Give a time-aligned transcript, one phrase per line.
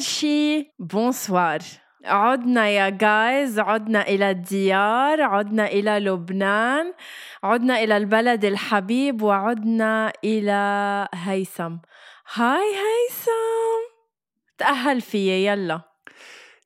[0.00, 1.58] أول شي bonsoir
[2.04, 6.94] عدنا يا guys عدنا إلى الديار عدنا إلى لبنان
[7.42, 11.76] عدنا إلى البلد الحبيب وعدنا إلى هيثم
[12.34, 13.82] هاي هيثم
[14.58, 15.80] تأهل فيي يلا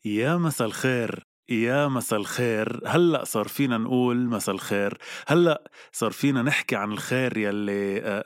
[0.04, 1.26] يا مسا الخير.
[1.48, 2.80] يا مسا الخير.
[2.86, 4.98] هلأ صار فينا نقول مسا الخير.
[5.26, 8.24] هلأ صار فينا نحكي عن الخير يلي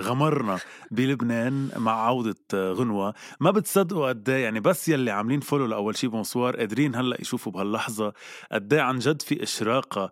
[0.00, 0.58] غمرنا
[0.90, 3.14] بلبنان مع عودة غنوة.
[3.40, 7.52] ما بتصدقوا قد إيه، يعني بس يلي عاملين follow لأول شي bonsoir قادرين هلأ يشوفوا
[7.52, 8.12] بهاللحظة
[8.52, 10.10] قد إيه عن جد في إشراقة.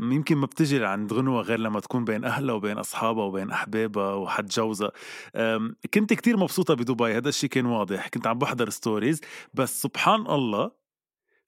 [0.00, 4.48] يمكن ما بتجي عند غنوة غير لما تكون بين أهلها وبين أصحابها وبين أحبابها وحد
[4.48, 4.90] جوزها.
[5.94, 7.16] كنت كتير مبسوطة بدبي.
[7.16, 8.08] هذا الشي كان واضح.
[8.08, 9.20] كنت عم بحضر stories
[9.54, 10.83] بس سبحان الله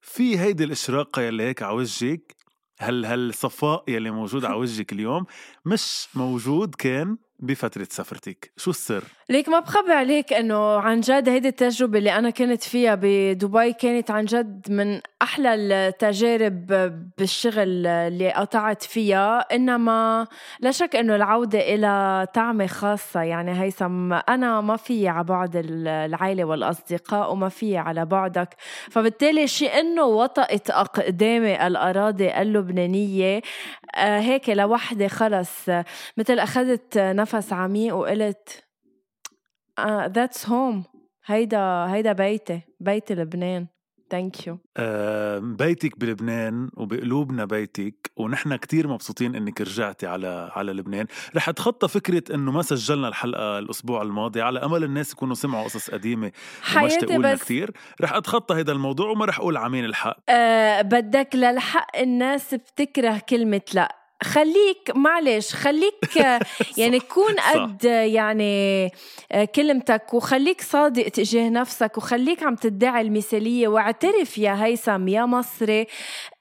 [0.09, 2.37] في هيدي الإشراقة يلي هيك على وجهك
[2.79, 5.27] هل هالصفاء يلي موجود على وجهك اليوم
[5.65, 8.53] مش موجود كان؟ بفترة سفرتك.
[8.57, 12.95] شو السر؟ ليك ما بخبي عليك إنه عن جد هيدي التجربة اللي أنا كنت فيها
[12.95, 16.67] بدبي كانت عن جد من أحلى التجارب
[17.19, 19.39] بالشغل اللي قطعت فيها.
[19.39, 20.27] إنما
[20.61, 23.23] لا شك إنه العودة إلى طعمة خاصة.
[23.23, 28.49] يعني هيثم أنا ما في على بعد العائلة والأصدقاء وما في على بعدك.
[28.91, 33.43] فبالتالي شيء إنه وطأت أقدامي الأراضي اللبنانية
[33.95, 35.69] آه، هيك لوحدي خلص.
[36.17, 38.65] مثل أخذت نفس عميق وقلت
[39.89, 40.85] that's uh, home
[41.27, 43.67] هيدا هيدا بيتي بيت لبنان.
[44.11, 51.07] thank you آه بيتك بلبنان وبقلوبنا بيتك ونحن كتير مبسوطين إنك رجعتي على على لبنان.
[51.37, 55.91] رح أتخطى فكرة إنه ما سجلنا الحلقة الأسبوع الماضي على أمل الناس يكونوا سمعوا قصص
[55.91, 56.33] قديمة
[56.77, 57.71] اشتقوا لنا كثير
[58.01, 60.17] رح أتخطى هذا الموضوع وما رح أقول ع مين الحق.
[60.29, 64.06] أه بدك للحق الناس بتكره كلمة لأ.
[64.23, 66.17] خليك معلش خليك
[66.77, 68.87] يعني كون قد يعني
[69.33, 75.87] آه، كلمتك وخليك صادق تجاه نفسك وخليك عم تدعي المثالية واعترف يا هيثم يا مصري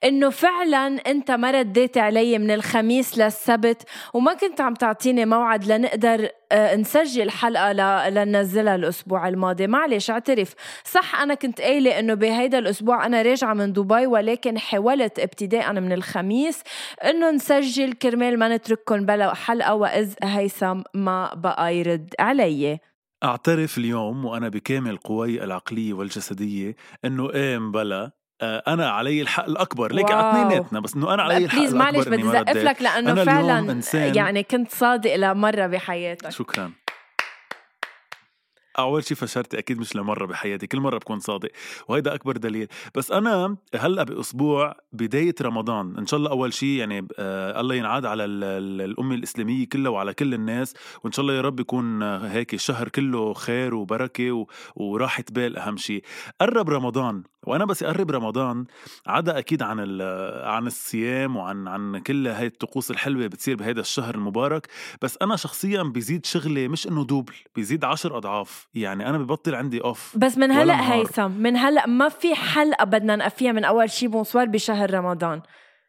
[0.03, 3.83] إنه فعلا أنت ما رديت علي من الخميس للسبت
[4.13, 7.71] وما كنت عم تعطيني موعد لنقدر آه، نسجل حلقة
[8.09, 9.67] لننزلها الأسبوع الماضي.
[9.67, 10.53] معلش اعترف.
[10.83, 15.91] صح أنا كنت قايلة إنه بهيدا الأسبوع أنا راجعة من دبي ولكن حاولت ابتداء من
[15.91, 16.61] الخميس
[17.03, 22.79] إنه نسجل كرمال ما نترككم بلا حلقة وإذ هيثم ما بقى يرد علي.
[23.23, 26.75] أعترف اليوم وأنا بكامل قواي العقلية والجسدية
[27.05, 29.93] إنه إيه مبلا آه، أنا علي الحق الأكبر.
[29.93, 33.81] ليك على اثنيناتنا بس إنه أنا علي الحق الأكبر معلش بدي زقف لك لأنه فعلا
[33.93, 36.29] يعني كنت صادق لمره بحياتك.
[36.29, 36.71] شكرا.
[38.79, 41.49] أول شيء فشرتي أكيد مش لمرة بحياتي كل مرة بكون صادق
[41.87, 42.67] وهيدا أكبر دليل.
[42.95, 48.05] بس أنا هلأ بأسبوع بداية رمضان إن شاء الله أول شيء يعني آه الله ينعاد
[48.05, 50.73] على الأمة الإسلامية كلها وعلى كل الناس
[51.03, 54.47] وإن شاء الله يا رب يكون هيك الشهر كله خير وبركة.
[54.75, 56.03] وراحة بال أهم شيء
[56.41, 58.65] قرب رمضان وأنا بس اقرب رمضان
[59.07, 60.01] عدا أكيد عن
[60.43, 64.67] عن الصيام وعن عن كل هاي الطقوس الحلوة بتصير بهذا الشهر المبارك
[65.01, 69.81] بس أنا شخصيا بيزيد شغلي مش إنه double بيزيد عشر أضعاف يعني أنا ببطل عندي
[69.81, 74.07] off بس من هلأ هيثم من هلأ ما في حلقة بدنا نقفيها من أول شي
[74.07, 75.41] bonsoir بشهر رمضان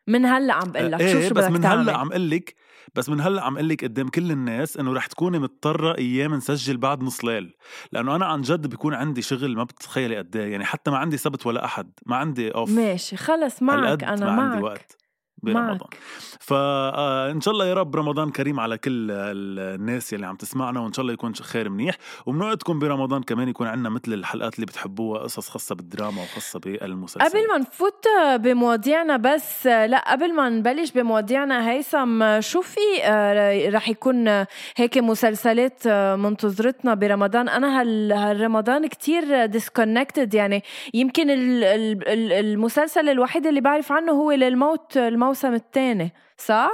[0.07, 2.55] من هلأ عم بقول لك إيه شو شو بس من هلأ عم قل لك
[2.95, 7.03] بس من هلأ عم لك قدام كل الناس إنه رح تكوني مضطرة أيام نسجل بعد
[7.03, 7.55] نص ليل.
[7.93, 11.17] لأنه أنا عن جد بيكون عندي شغل ما بتتخيلي قد إيه يعني حتى ما عندي
[11.17, 12.71] سبت ولا أحد ما عندي off.
[12.71, 14.51] ماشي خلص معك أنا ما معك.
[14.53, 14.97] عندي وقت.
[15.43, 15.99] برمضان معك.
[16.41, 21.03] فان شاء الله يا رب رمضان كريم على كل الناس يلي عم تسمعنا وإن شاء
[21.03, 21.97] الله يكون خير منيح.
[22.27, 27.49] وبنوعدكم برمضان كمان يكون عندنا مثل الحلقات اللي بتحبوها قصص خاصة بالدراما وخاصة بالمسلسل قبل
[27.49, 28.05] ما نفوت
[28.37, 34.29] بمواضيعنا بس لا قبل ما نبلش بمواضيعنا هيثم شو في آه، رح يكون
[34.77, 40.63] هيك مسلسلات آه، منتظرتنا برمضان؟ أنا هال هالرمضان كتير disconnected يعني
[40.95, 46.71] يمكن المسلسل الوحيد اللي بعرف عنه هو للموت الموسم الثاني صح؟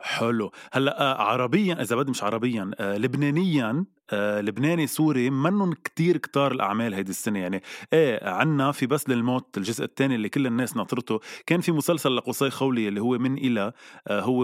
[0.00, 0.52] حلو.
[0.72, 6.94] هلأ آه، عربيا إذا بدي مش عربيا لبنانيا آه، لبناني سوري منن كتير كتار الأعمال
[6.94, 7.38] هيدي السنة.
[7.38, 7.62] يعني
[7.92, 11.20] إيه عنا في بس للموت الجزء الثاني اللي كل الناس ناطرته.
[11.46, 13.72] كان في مسلسل لقصي خولي اللي هو من إلى
[14.08, 14.42] آه، هو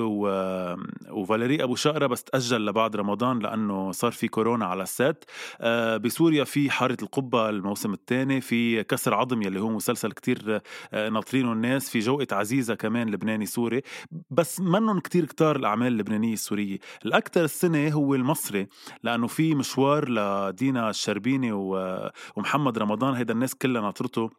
[1.10, 5.24] وفاليري أبو شقرة بس تأجل لبعد رمضان لأنه صار في كورونا على السات.
[5.60, 10.60] آه، بسوريا في حارة القبة الموسم الثاني في كسر عظم يلي هو مسلسل كتير
[10.92, 13.82] ناطرينه الناس في جوقة عزيزة كمان لبناني سوري.
[14.30, 16.78] بس منن كتير كتار الأعمال اللبنانية السورية.
[17.06, 18.66] الأكثر السنة هو المصري
[19.02, 21.52] لأنه في مشوار لدينا الشربيني
[22.36, 24.30] ومحمد رمضان هيدا الناس كلها ناطرته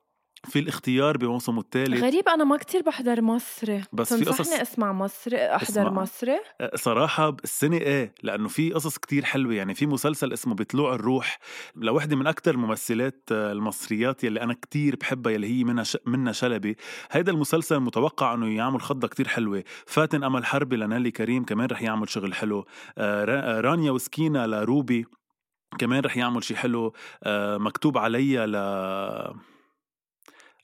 [0.45, 2.03] في الاختيار بموسمه الثالث.
[2.03, 5.89] غريب أنا ما كتير بحضر مصري بس في قصص أسمع مصري أحضر اسمع.
[5.89, 9.53] مصري أه، صراحة السنة إيه لأنه في قصص كتير حلوة.
[9.53, 11.39] يعني في مسلسل اسمه بطلوع الروح
[11.75, 15.97] لوحدة من أكثر الممثلات أه، المصريات يلي أنا كتير بحبها يلي هي منها ش...
[16.05, 16.77] منها شلبي.
[17.11, 19.63] هيدا المسلسل متوقع إنه يعمل خضة كتير حلوة.
[19.85, 22.65] فاتن أمل حربي لنالي كريم كمان رح يعمل شغل حلو.
[22.97, 25.05] أه، رانيا وسكينة لروبي
[25.79, 26.93] كمان رح يعمل شي حلو.
[27.57, 28.55] مكتوب عليا ل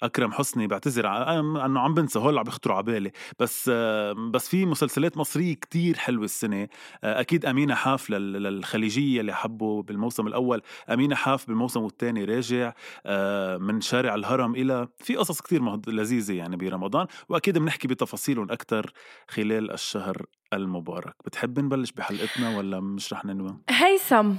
[0.03, 1.07] أكرم حسني بعتذر
[1.39, 3.69] أنه عم بنسى هول عم بيخطروا على بالي بس
[4.31, 6.67] بس في مسلسلات مصرية كتير حلوة السنة.
[7.03, 10.61] أكيد أمينة حاف للخليجية اللي حبوا بالموسم الأول.
[10.89, 12.73] أمينة حاف بالموسم الثاني راجع
[13.57, 17.07] من شارع الهرم إلى في قصص كتير لذيذة يعني برمضان.
[17.29, 18.91] وأكيد بنحكي بتفاصيلهم أكثر
[19.27, 21.15] خلال الشهر المبارك.
[21.25, 24.33] بتحب نبلش بحلقتنا ولا مش رح ننوي؟ هيثم.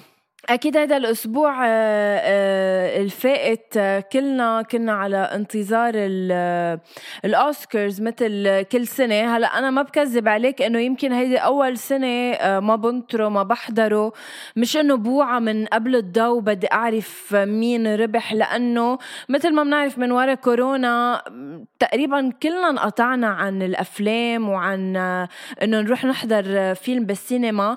[0.48, 5.92] أكيد هذا الأسبوع آه، آه، الفائت آه، كلنا كنا على انتظار
[7.24, 9.36] الأوسكارز مثل كل سنة.
[9.36, 14.12] هلأ أنا ما بكذب عليك إنه يمكن هيدي أول سنة ما بنطره ما بحضره
[14.56, 18.98] مش إنه بوعى من قبل الضوء بدي أعرف مين ربح لأنه
[19.28, 21.22] مثل ما بنعرف من وراء كورونا
[21.78, 24.96] تقريبا كلنا انقطعنا عن الأفلام وعن
[25.62, 27.76] إنه نروح نحضر فيلم بالسينما.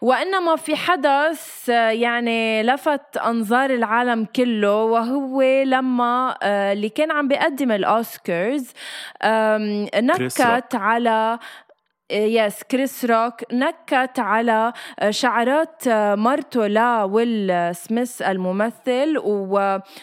[0.00, 7.72] وإنما في حدث يعني لفت أنظار العالم كله وهو لما آه، اللي كان عم بيقدم
[7.72, 8.72] الأوسكارز
[9.94, 11.38] نكت على
[12.10, 19.18] يس كريس روك نكت على آه، شعرات آه، مرته لا ويل سميث الممثل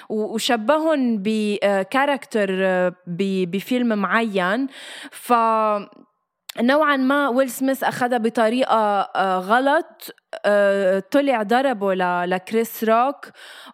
[0.09, 2.49] وشبههم ب character
[3.07, 4.67] بفيلم معين.
[5.11, 5.33] ف
[6.57, 9.01] نوعا ما ويل سميث أخذها بطريقة
[9.39, 10.15] غلط.
[10.45, 11.93] آه، طلع ضربه
[12.25, 13.25] لكريس روك.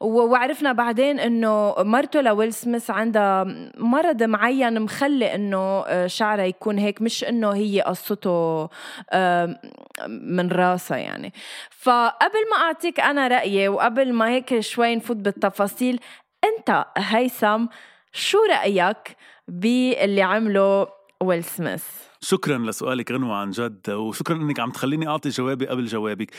[0.02, 3.44] وعرفنا بعدين إنه مرته لويل سميث عندها
[3.78, 8.70] مرض معين مخلي إنه آه، شعرها يكون هيك مش إنه هي قصته
[9.12, 9.60] آه،
[10.08, 11.34] من راسها يعني.
[11.70, 16.00] فقبل ما أعطيك أنا رأيي وقبل ما هيك شوي نفوت بالتفاصيل
[16.44, 17.66] أنت هيثم
[18.12, 19.18] شو رأيك
[19.48, 20.88] باللي عمله
[21.24, 26.32] ويل سميث؟ شكرا لسؤالك غنوة عن جد وشكرا إنك عم تخليني أعطي جوابي قبل جوابك.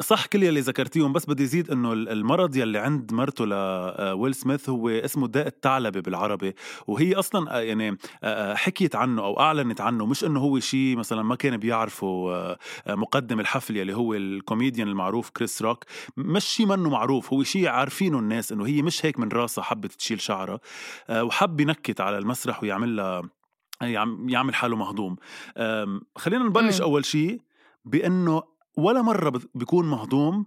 [0.00, 4.88] صح كل يلي ذكرتيهم بس بدي زيد إنه المرض يلي عند مرته لويل سميث هو
[4.88, 6.54] اسمه داء الثعلبة بالعربي.
[6.86, 7.98] وهي أصلا يعني
[8.54, 12.32] حكيت عنه أو أعلنت عنه مش إنه هو شيء مثلا ما كان بيعرفه
[12.88, 15.84] مقدم الحفل يلي هو الكوميديان المعروف كريس روك.
[16.16, 19.92] مش شيء منه معروف هو شيء عارفينه الناس إنه هي مش هيك من راسها حبت
[19.92, 20.60] تشيل شعرها.
[21.10, 23.22] وحب ينكت على المسرح ويعمل لها
[23.82, 25.16] يعمل حاله مهضوم.
[26.16, 26.82] خلينا نبلش م.
[26.82, 27.40] أول شيء
[27.84, 28.42] بأنه
[28.76, 30.46] ولا مرة بيكون مهضوم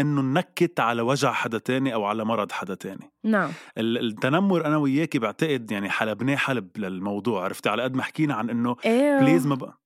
[0.00, 3.12] إنه نكت على وجع حدا تاني أو على مرض حدا تاني.
[3.24, 3.50] نعم.
[3.78, 8.76] التنمر أنا وياكي بعتقد يعني حلبناه حلب للموضوع عرفتي؟ على قد ما حكينا عن إنه
[8.84, 9.20] إيه.
[9.20, 9.80] بليز ما بقى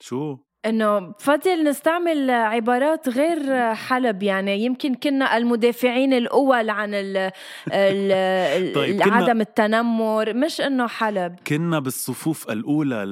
[0.00, 7.16] شو؟ إنه بفضل نستعمل عبارات غير حلب يعني يمكن كنا المدافعين الأول عن ال
[7.72, 11.36] ال طيب عدم التنمر مش إنه حلب.
[11.46, 13.04] كنا بالصفوف الأولى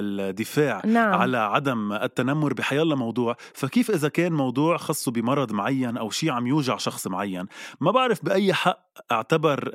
[0.00, 1.14] للدفاع نعم.
[1.14, 3.36] على عدم التنمر بحيالله موضوع.
[3.54, 7.46] فكيف إذا كان موضوع خصه بمرض معين أو شيء عم يوجع شخص معين؟
[7.80, 9.70] ما بعرف بأي حق اعتبر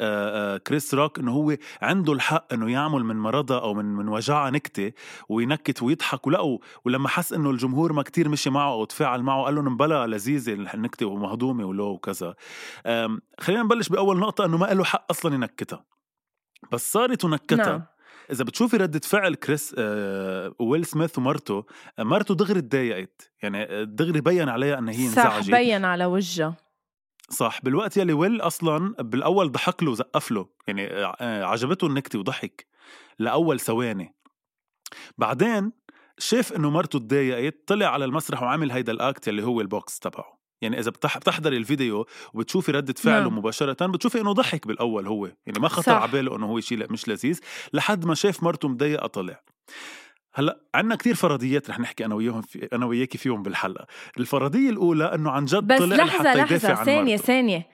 [0.58, 4.92] كريس روك إنه هو عنده الحق إنه يعمل من مرضها أو من من وجعها نكتة
[5.30, 9.56] وينكت ويضحك ولقوا ولما حس إنه الجمهور ما كتير مشي معه أو تفاعل معه قال
[9.56, 12.36] لهم بلا لذيذة النكتة ومهضومة ولو وكذا.
[13.40, 15.86] خلينا نبلش بأول نقطة إنه ما له حق أصلا ينكتها.
[16.72, 17.66] بس صارت ونكتها.
[17.66, 17.86] نعم.
[18.32, 21.66] إذا بتشوفي ردة فعل كريس آه ويل سميث ومرته
[22.00, 25.46] آه، مرته دغري تضايقت يعني آه، دغري بين عليها إنها هي انزعجت.
[25.46, 26.58] صح بين على وجهها.
[27.30, 30.50] صح بالوقت يلي ويل أصلا بالأول ضحك له وزقف له.
[30.68, 31.04] يعني
[31.44, 32.68] عجبته النكتة وضحك
[33.20, 34.16] لأول ثواني.
[35.18, 35.79] بعدين
[36.20, 40.40] شاف إنه مرته تضايقت طلع على المسرح وعمل هيدا ال act اللي هو البوكس تبعه.
[40.62, 43.38] يعني إذا بتحضري الفيديو وبتشوفي ردة فعله نعم.
[43.38, 45.26] مباشرة بتشوفي إنه ضحك بالأول هو.
[45.26, 47.40] يعني ما خطر على باله إنه هو شيء مش لذيذ
[47.74, 49.42] لحد ما شاف مرته مضايقة طلع.
[50.34, 53.86] هلأ عندنا كثير فرضيات رح نحكي أنا وياهم في أنا وياكي فيهم بالحلقة،
[54.20, 57.26] الفرضية الأولى إنه عن جد بس طلع عن ثانية مرته.
[57.26, 57.68] ثانية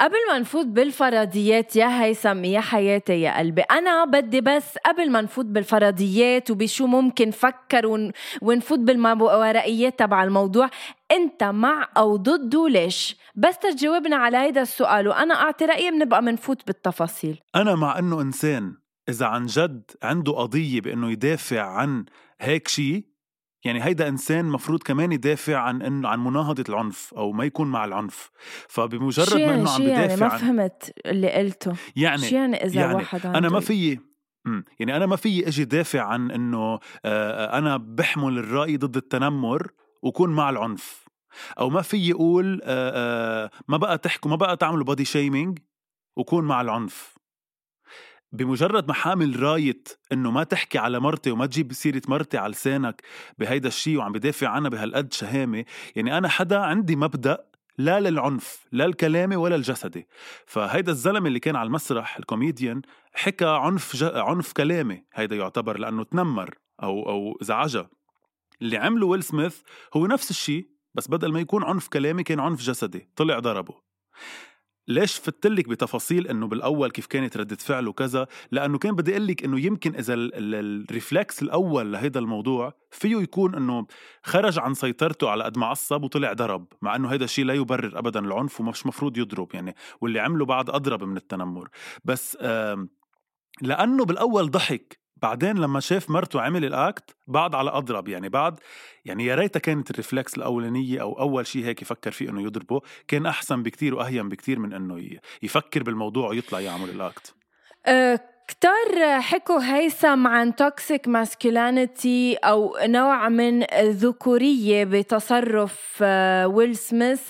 [0.00, 5.20] قبل ما نفوت بالفرضيات يا هيثم يا حياتي يا قلبي أنا بدي بس قبل ما
[5.20, 8.12] نفوت بالفرضيات وبشو ممكن فكر ون...
[8.42, 10.70] ونفوت بالورقيات تبع الموضوع
[11.10, 16.66] أنت مع أو ضده ليش؟ بس تجاوبنا على هيدا السؤال وأنا أعطي رأيي بنبقى منفوت
[16.66, 18.74] بالتفاصيل أنا مع إنه إنسان
[19.08, 22.04] إذا عن جد عنده قضية بإنه يدافع عن
[22.40, 23.04] هيك شيء
[23.64, 27.84] يعني هيدا إنسان مفروض كمان يدافع عن إنه عن مناهضة العنف أو ما يكون مع
[27.84, 28.30] العنف.
[28.68, 31.72] فبمجرد ما يعني إنه عم يعني بدافع ما عن فهمت اللي قلته.
[31.96, 34.00] يعني شو يعني إذا يعني واحد عنده أنا ما فيي
[34.78, 39.70] يعني أنا ما فيي إجي دافع عن إنه أنا بحمل الرأي ضد التنمر
[40.02, 41.04] وكون مع العنف.
[41.58, 42.60] أو ما فيي أقول
[43.68, 45.58] ما بقى تحكوا ما بقى تعملوا بودي شيمينج
[46.16, 47.15] وكون مع العنف.
[48.36, 53.02] بمجرد ما حامل راية إنه ما تحكي على مرتي وما تجيب سيرة مرتي على لسانك
[53.38, 55.64] بهيدا الشيء وعم بدافع عنها بهالقد شهامة
[55.96, 57.38] يعني أنا حدا عندي مبدأ
[57.78, 60.06] لا للعنف لا الكلامي ولا الجسدي
[60.46, 62.82] فهيدا الزلمة اللي كان على المسرح الكوميديان
[63.14, 64.04] حكى عنف ج...
[64.04, 67.90] عنف كلامي هيدا يعتبر لأنه تنمر أو أو زعجها.
[68.62, 69.60] اللي عمله ويل سميث
[69.96, 73.74] هو نفس الشيء بس بدل ما يكون عنف كلامي كان عنف جسدي طلع ضربه.
[74.88, 79.44] ليش فتلك بتفاصيل إنه بالأول كيف كانت ردة فعله كذا؟ لأنه كان بدي أقول لك
[79.44, 83.86] إنه يمكن إذا ال reflex الأول لهيدا الموضوع فيه يكون إنه
[84.22, 87.98] خرج عن سيطرته على قد ما عصب وطلع ضرب مع إنه هيدا الشيء لا يبرر
[87.98, 91.68] ابدا العنف ومش مفروض يضرب يعني واللي عمله بعد أضرب من التنمر.
[92.04, 92.38] بس
[93.62, 98.60] لأنه بالأول ضحك بعدين لما شاف مرته عمل ال act بعد على أضرب يعني بعد
[99.04, 102.80] يعني يا ريتها كانت ال reflex الأولانية أو أول شيء هيك يفكر فيه إنه يضربه
[103.08, 107.34] كان أحسن بكتير وأهين بكتير من إنه يفكر بالموضوع ويطلع يعمل ال act.
[107.86, 117.22] أه كتار حكوا هيثم عن toxic masculinity أو نوع من الذكورية بتصرف آه، ويل سميث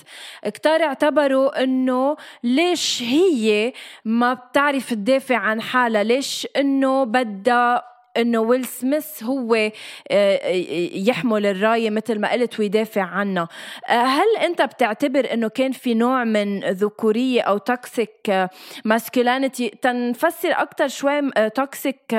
[0.45, 3.73] كتار اعتبروا أنه ليش هي
[4.05, 9.71] ما بتعرف تدافع عن حالها؟ ليش أنه بدها إنه ويل سميث هو آه،
[10.11, 10.51] آه،
[10.93, 13.49] يحمل الراية مثل ما قلت ويدافع عنها.
[13.89, 18.49] آه، هل أنت بتعتبر إنه كان في نوع من ذكورية أو toxic
[18.85, 22.15] masculinity تنفسر أكثر شوي toxic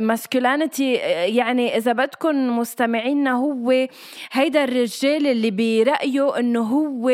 [0.00, 0.92] masculinity
[1.36, 3.88] يعني إذا بدكم مستمعينا هو
[4.32, 7.08] هيدا الرجال اللي برأيه إنه هو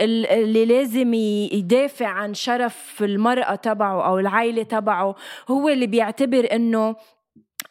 [0.00, 5.14] اللي لازم يدافع عن شرف المرأة تبعه أو العائله تبعه.
[5.48, 6.96] هو اللي بيعتبر إنه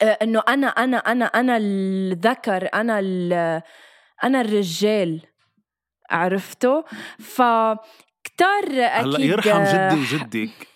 [0.02, 3.00] إنه أنا أنا أنا أنا الذكر أنا
[4.24, 5.22] أنا الرجال
[6.10, 6.84] عرفته
[7.20, 7.42] ف
[8.24, 10.68] كتار أكيد هلا يرحم جدي وجدك.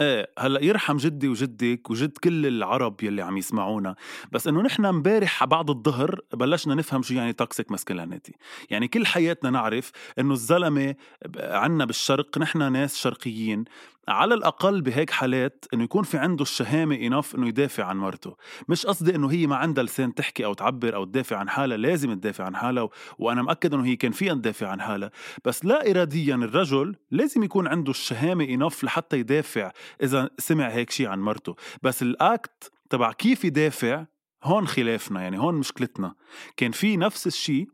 [0.00, 3.94] إيه هلأ يرحم جدي وجدك وجد كل العرب يلي عم يسمعونا.
[4.32, 8.32] بس إنه نحن امبارح بعد الظهر بلشنا نفهم شو يعني toxic masculinity
[8.70, 10.94] يعني كل حياتنا نعرف إنه الزلمة
[11.36, 13.64] عنا بالشرق نحن ناس شرقيين.
[14.08, 18.36] على الأقل بهيك حالات إنه يكون في عنده الشهامة انف إنه يدافع عن مرته.
[18.68, 22.14] مش قصدي إنه هي ما عندها لسان تحكي أو تعبر أو تدافع عن حالها لازم
[22.14, 22.90] تدافع عن حالها و...
[23.18, 25.10] وأنا مأكد إنه هي كان فيها تدافع عن حالها.
[25.44, 29.72] بس لا اراديا الرجل لازم يكون عنده الشهامة انف لحتى يدافع
[30.02, 31.56] إذا سمع هيك شيء عن مرته.
[31.82, 34.04] بس الأكت تبع كيف يدافع
[34.44, 36.14] هون خلافنا يعني هون مشكلتنا.
[36.56, 37.68] كان في نفس الشيء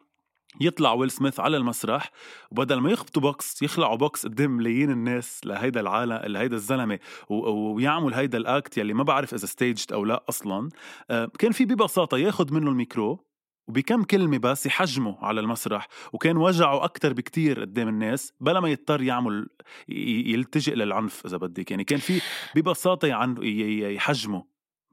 [0.61, 2.11] يطلع ويل سميث على المسرح
[2.50, 8.38] وبدل ما يخبطوا بوكس يخلعوا بوكس قدام ملايين الناس لهيدا العالم لهيدا الزلمة ويعمل هيدا
[8.38, 10.68] ال act يلي ما بعرف إذا staged أو لا أصلا.
[11.11, 13.25] آه، كان في ببساطة ياخذ منه الميكرو
[13.68, 19.02] وبكم كلمة بس يحجمه على المسرح وكان وجعه أكتر بكتير قدام الناس بلا ما يضطر
[19.02, 19.49] يعمل
[19.88, 21.70] يلتجئ للعنف إذا بدك.
[21.70, 22.20] يعني كان في
[22.54, 24.44] ببساطة يحجمه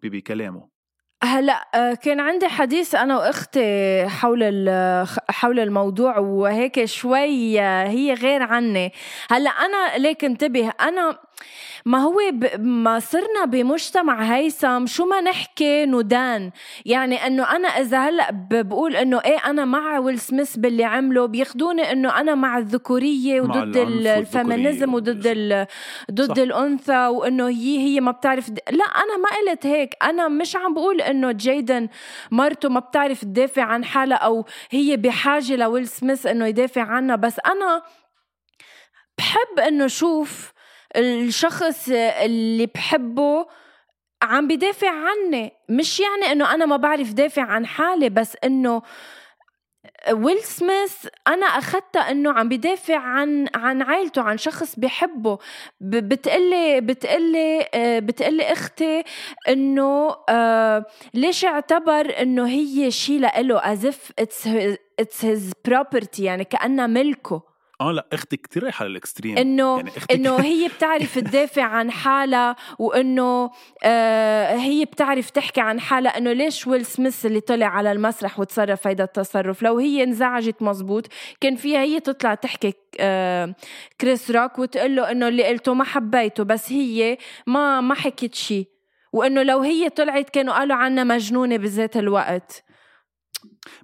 [0.03, 0.80] بكلامه.
[1.23, 4.43] هلا آه، كان عندي حديث أنا وأختي حول
[5.29, 8.93] حول الموضوع وهيك شوي آه، هي غير عني.
[9.29, 11.17] هلا أنا ليك انتبه أنا
[11.85, 12.61] ما هو ب...
[12.61, 16.51] ما صرنا بمجتمع هيثم شو ما نحكي ندان
[16.85, 18.67] يعني إنه أنا إذا هلأ ب...
[18.67, 23.77] بقول إنه إيه أنا مع ويل سميث باللي عمله بياخذوني إنه أنا مع الذكورية وضد
[23.77, 25.67] ال feminism وضد ال...
[26.11, 26.37] ضد صح.
[26.37, 28.59] الأنثى وإنه هي هي ما بتعرف د...
[28.71, 29.95] لا أنا ما قلت هيك.
[30.03, 31.89] أنا مش عم بقول إنه جيدا
[32.31, 37.15] مرته ما بتعرف تدافع عن حالها أو هي بحاجة لويل سميث إنه يدافع عنها.
[37.15, 37.83] بس أنا
[39.17, 40.51] بحب إنه شوف
[40.95, 43.47] الشخص اللي بحبه
[44.23, 45.51] عم بدافع عني.
[45.69, 48.81] مش يعني إنه أنا ما بعرف دافع عن حالي بس إنه
[50.11, 55.37] ويل سميث أنا أخذتها إنه عم بدافع عن عن عائلته عن شخص بحبه.
[55.81, 59.03] بتقلي بتقلي آه، بتقلي أختي
[59.49, 64.47] إنه آه، ليش اعتبر إنه هي شيء لإله as if it's
[64.99, 67.50] it's his property يعني كأنها ملكه.
[67.81, 69.37] آه لا أختي كثير رايحة لل extreme.
[69.37, 73.51] انه يعني إنه هي بتعرف تدافع عن حالها وإنه
[73.83, 78.87] آه هي بتعرف تحكي عن حالها إنه ليش ويل سميث اللي طلع على المسرح وتصرف
[78.87, 81.07] هيدا التصرف؟ لو هي انزعجت مزبوط
[81.41, 83.55] كان فيها هي تطلع تحكي آه
[84.01, 88.67] كريس روك وتقول له إنه اللي قلته ما حبيته بس هي ما ما حكت شيء
[89.13, 92.63] وإنه لو هي طلعت كانوا قالوا عنها مجنونة بذات الوقت.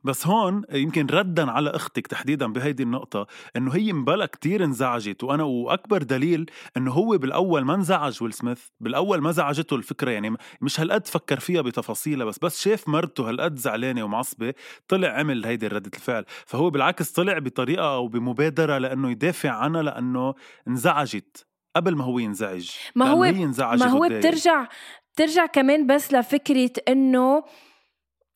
[0.03, 5.43] بس هون يمكن ردا على أختك تحديدا بهيدي النقطة إنه هي مبلا كتير انزعجت وأنا
[5.43, 10.79] وأكبر دليل إنه هو بالأول ما انزعج ويل سميث بالأول ما زعجته الفكرة يعني مش
[10.79, 14.53] هالقد فكر فيها بتفاصيلها بس بس شاف مرته هالقد زعلانة ومعصبة
[14.87, 16.25] طلع عمل هيدي ردة الفعل.
[16.45, 20.33] فهو بالعكس طلع بطريقة أو بمبادرة لأنه يدافع عنها لأنه
[20.67, 22.71] انزعجت قبل ما هو ينزعج.
[22.95, 23.23] ما هو
[23.59, 24.67] ما هو بترجع
[25.13, 27.43] بترجع كمان بس لفكرة إنه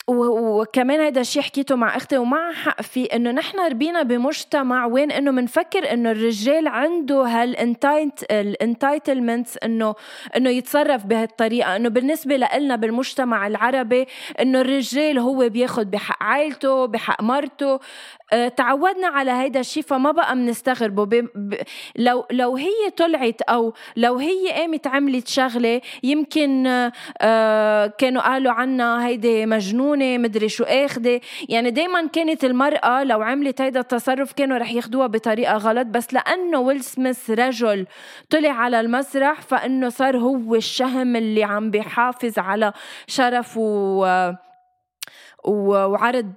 [0.08, 5.32] وكمان هيدا الشيء حكيته مع أختي ومع حق في إنه نحن ربينا بمجتمع وين إنه
[5.32, 9.96] بنفكر إنه الرجال عنده هالانتايتلمنتس انه
[10.36, 14.06] إنه يتصرف بهالطريقة إنه بالنسبة لنا بالمجتمع العربي
[14.42, 17.80] إنه الرجال هو بياخد بحق عائلته بحق مرته.
[18.34, 21.28] آه، تعودنا على هيدا الشيء فما بقى بنستغربه ب...
[21.36, 21.56] ب...
[21.96, 26.68] لو لو هي طلعت أو لو هي قامت عملت شغلة يمكن
[27.22, 29.46] آه كانوا قالوا عنها هيدي
[29.92, 35.08] مجنونه مدري شو اخده يعني دائما كانت المرأة لو عملت هيدا التصرف كانوا رح ياخدوها
[35.08, 37.88] بطريقة غلط بس لأنه ويل سميث رجل
[38.30, 42.74] طلع على المسرح فإنه صار هو الشهم اللي عم بيحافظ على
[43.08, 44.32] شرف و
[45.46, 46.34] وعرض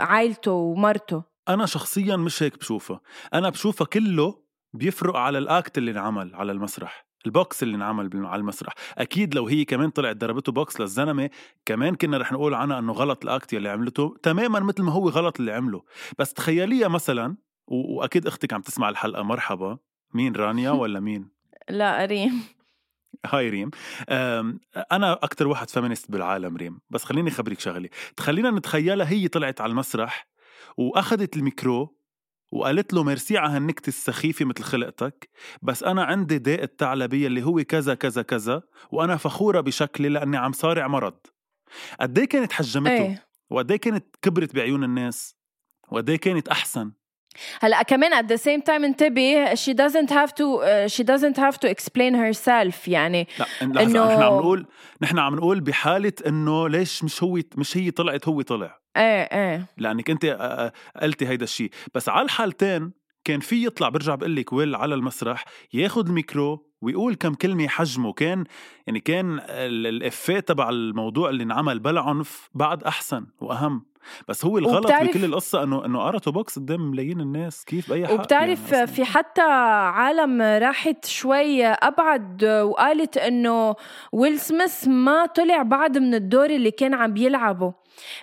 [0.00, 1.22] عائلته ومرته.
[1.48, 3.00] أنا شخصيا مش هيك بشوفها
[3.34, 4.34] أنا بشوفها كله
[4.74, 7.07] بيفرق على ال act اللي انعمل على المسرح.
[7.26, 8.72] البوكس اللي انعمل على المسرح.
[8.98, 11.30] أكيد لو هي كمان طلعت ضربته بوكس للزلمه
[11.64, 15.08] كمان كنا رح نقول عنها إنه غلط ال act اللي عملته تماما مثل ما هو
[15.08, 15.82] غلط اللي عمله.
[16.18, 19.78] بس تخيليها مثلا وأكيد أختك عم تسمع الحلقة مرحبا.
[20.14, 21.28] مين رانيا ولا مين؟
[21.70, 22.42] لا ريم.
[23.26, 23.70] هاي ريم.
[24.92, 26.80] أنا أكثر واحد feminist بالعالم ريم.
[26.90, 27.88] بس خليني اخبرك شغلة.
[28.16, 30.28] تخلينا نتخيلها هي طلعت على المسرح
[30.76, 31.97] وأخذت الميكرو
[32.50, 35.28] وقالت له ميرسي على هالنكتة السخيفة مثل خلقتك
[35.62, 40.52] بس أنا عندي داء الثعلبية اللي هو كذا كذا كذا وأنا فخورة بشكلي لأني عم
[40.52, 41.18] صارع مرض.
[42.00, 43.28] قد كانت حجمته؟ إيه.
[43.50, 45.36] وقد كانت كبرت بعيون الناس؟
[45.90, 46.92] وقد كانت أحسن؟
[47.60, 51.58] هلأ كمان at the same time انتبه she doesn't have to uh, she doesn't have
[51.58, 54.66] to explain herself يعني لا إنه نحن عم نقول
[55.02, 58.77] نحن عم نقول بحالة إنه ليش مش هو مش هي طلعت هو طلع.
[58.96, 59.66] إيه إيه.
[59.76, 60.24] لأنك أنت
[61.02, 62.92] قلتي هيدا الشيء بس على الحالتين
[63.24, 68.12] كان في يطلع برجع بقول لك ويل على المسرح ياخذ الميكرو ويقول كم كلمة حجمه.
[68.12, 68.44] كان
[68.86, 73.86] يعني كان الـ effet تبع الموضوع اللي انعمل بلا عنف بعد أحسن وأهم.
[74.28, 78.14] بس هو الغلط بكل القصة إنه إنه قرته box قدام ملايين الناس كيف بأي حق
[78.14, 83.74] وبتعرف يعني في حتى عالم راحت شوي أبعد وقالت إنه
[84.12, 87.74] ويل سميث ما طلع بعد من الدور اللي كان عم بيلعبه.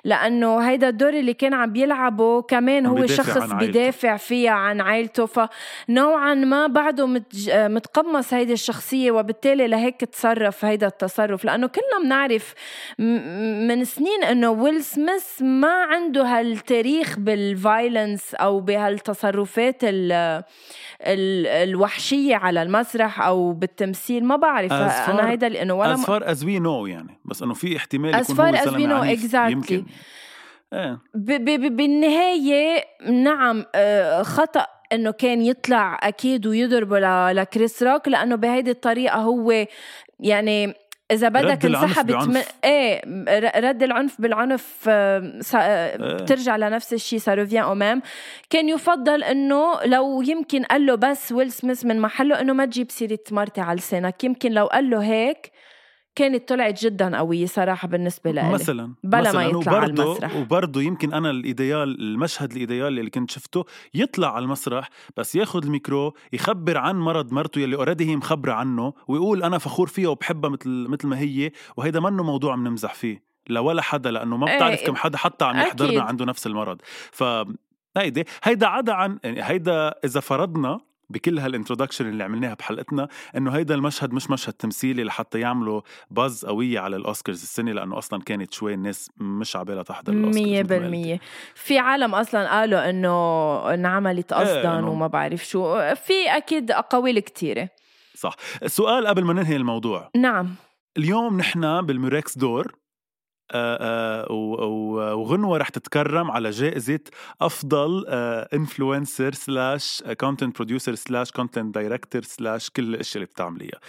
[0.03, 6.33] لأنه هيدا الدور اللي كان عم بيلعبه كمان هو شخص بدافع فيها عن عائلته فنوعا
[6.33, 7.51] ما بعده متج...
[7.51, 12.53] متقمص هيدي الشخصية وبالتالي لهيك تصرف هيدا التصرف لأنه كلنا بنعرف
[13.67, 20.43] من سنين إنه ويل سميث ما عنده هالتاريخ بالفايلنس أو بهالتصرفات ال...
[21.47, 26.59] الوحشية على المسرح أو بالتمثيل ما بعرف أنا هيدا لأنه ولا as far as we
[26.63, 29.64] know يعني بس إنه في احتمال يكون as far as we know exactly.
[29.71, 29.85] يمكن
[30.73, 30.99] إيه.
[31.69, 36.99] بالنهاية نعم آه، خطأ إنه كان يطلع أكيد ويضربه
[37.31, 39.65] لكريس روك لأنه بهيدي الطريقة هو
[40.19, 40.73] يعني
[41.11, 42.41] إذا بدك انسحبت من.
[42.63, 43.01] إيه
[43.59, 45.61] رد العنف بالعنف آه، سا- آه،
[46.03, 46.15] إيه.
[46.15, 48.01] بترجع لنفس الشيء au même.
[48.49, 52.91] كان يفضل إنه لو يمكن قال له بس ويل سميث من محله إنه ما تجيب
[52.91, 55.51] سيرة مرتي على لسانك يمكن لو قال له هيك
[56.15, 60.35] كانت طلعت جدا قوية صراحة بالنسبة لي مثلا بلا ما يطلع على وبرضه- المسرح.
[60.35, 65.35] وبرضه يمكن أنا ال idéal المشهد ال idéal اللي كنت شفته يطلع على المسرح بس
[65.35, 70.09] ياخذ الميكرو يخبر عن مرض مرته يلي already هي مخبرة عنه ويقول أنا فخور فيها
[70.09, 74.55] وبحبها مثل مثل ما هي وهيدا منه موضوع بنمزح فيه لولا حدا لأنه ما إيه،
[74.55, 75.57] بتعرف كم حدا حتى عم.
[75.57, 76.77] يحضرنا عنده نفس المرض
[77.11, 77.23] ف
[77.97, 83.51] هيدي هيدا عدا عن يعني هيدا إذا فرضنا بكل هال introduction اللي عملناها بحلقتنا إنه
[83.51, 85.81] هيدا المشهد مش مشهد تمثيلي لحتى يعملوا
[86.11, 90.63] buzz قوية على الأوسكارز السنة لأنه أصلا كانت شوي الناس مش عبالها تحضر الأوسكارز مية
[90.63, 90.83] مثل ما قلت.
[90.83, 91.19] بالمية.
[91.55, 95.79] في عالم أصلا قالوا إنه انعملت قصدا إنه- وما بعرف شو.
[95.95, 97.69] في أكيد أقاويل كتيرة.
[98.17, 98.35] صح.
[98.63, 100.09] السؤال قبل ما ننهي الموضوع.
[100.15, 100.55] نعم.
[100.97, 102.75] اليوم نحن بالميركس دور
[104.29, 106.99] وغنوة رح تتكرم على جائزة
[107.41, 108.05] أفضل
[108.53, 113.79] influencer slash content producer slash content director slash كل الأشياء اللي بتعمليها.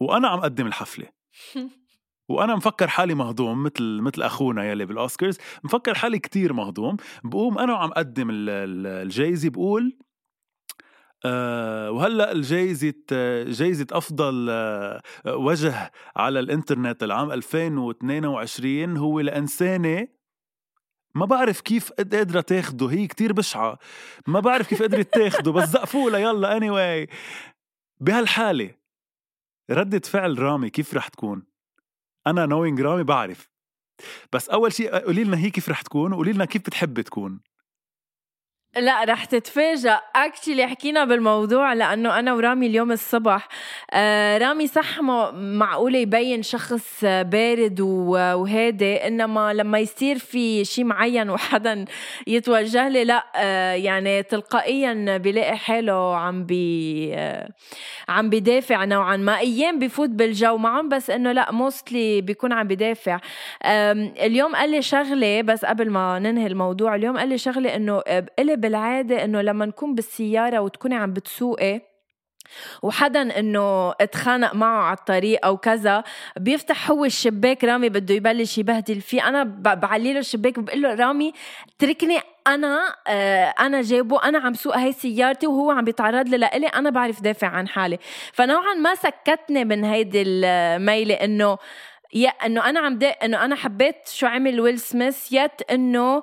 [0.00, 1.06] وأنا عم أقدم الحفلة.
[2.28, 5.38] وأنا مفكر حالي مهضوم مثل مثل أخونا يلي بالأوسكارز.
[5.64, 6.96] مفكر حالي كتير مهضوم.
[7.24, 10.03] بقوم أنا وعم أقدم ال- ال- الجايزه بقول آه
[11.90, 20.08] وهلأ الجايزة آه، جايزة أفضل آه وجه على الإنترنت العام 2022 هو لإنسانة
[21.14, 23.78] ما بعرف كيف قادرة تاخده هي كتير بشعة
[24.26, 27.10] ما بعرف كيف قدرت تاخده بس زقفوا لها يلا anyway.
[28.00, 28.74] بهالحالة
[29.70, 31.42] ردة فعل رامي كيف رح تكون؟
[32.26, 33.50] أنا نوينج رامي بعرف.
[34.32, 37.40] بس أول شيء قولي لنا هي كيف رح تكون وقولي لنا كيف بتحب تكون.
[38.76, 43.48] لا رح تتفاجأ actually حكينا بالموضوع لأنه أنا ورامي اليوم الصبح.
[43.90, 45.00] آه رامي صح
[45.34, 51.84] معقولة يبين شخص بارد وهادي إنما لما يصير في شيء معين وحدا
[52.26, 57.48] يتوجه لي لا آه يعني تلقائيا بيلاقي حاله عم بي آه
[58.08, 59.38] عم بدافع نوعا ما.
[59.38, 63.18] أيام بفوت بالجو معهم بس إنه لا موستلي بيكون عم بدافع.
[63.64, 67.98] اليوم قال لي شغلة بس قبل ما ننهي الموضوع اليوم قال لي شغلة إنه
[68.38, 71.80] قلب بالعادة إنه لما نكون بالسيارة وتكوني عم بتسوقي
[72.82, 76.04] وحدا إنه أتخانق معه على الطريق أو كذا
[76.36, 79.28] بيفتح هو الشباك رامي بده يبلش يبهدل فيه.
[79.28, 81.32] أنا بعلي له الشباك بقول له رامي
[81.78, 86.66] تركني أنا آه أنا جايبه أنا عم سوق هاي سيارتي وهو عم بيتعرض لي لإلي
[86.66, 87.98] أنا بعرف دافع عن حالي.
[88.32, 91.58] فنوعا ما سكتني من هيدي الميلة إنه
[92.14, 96.22] يا إنه أنا عم إنه أنا حبيت شو عمل ويل سميث يت إنه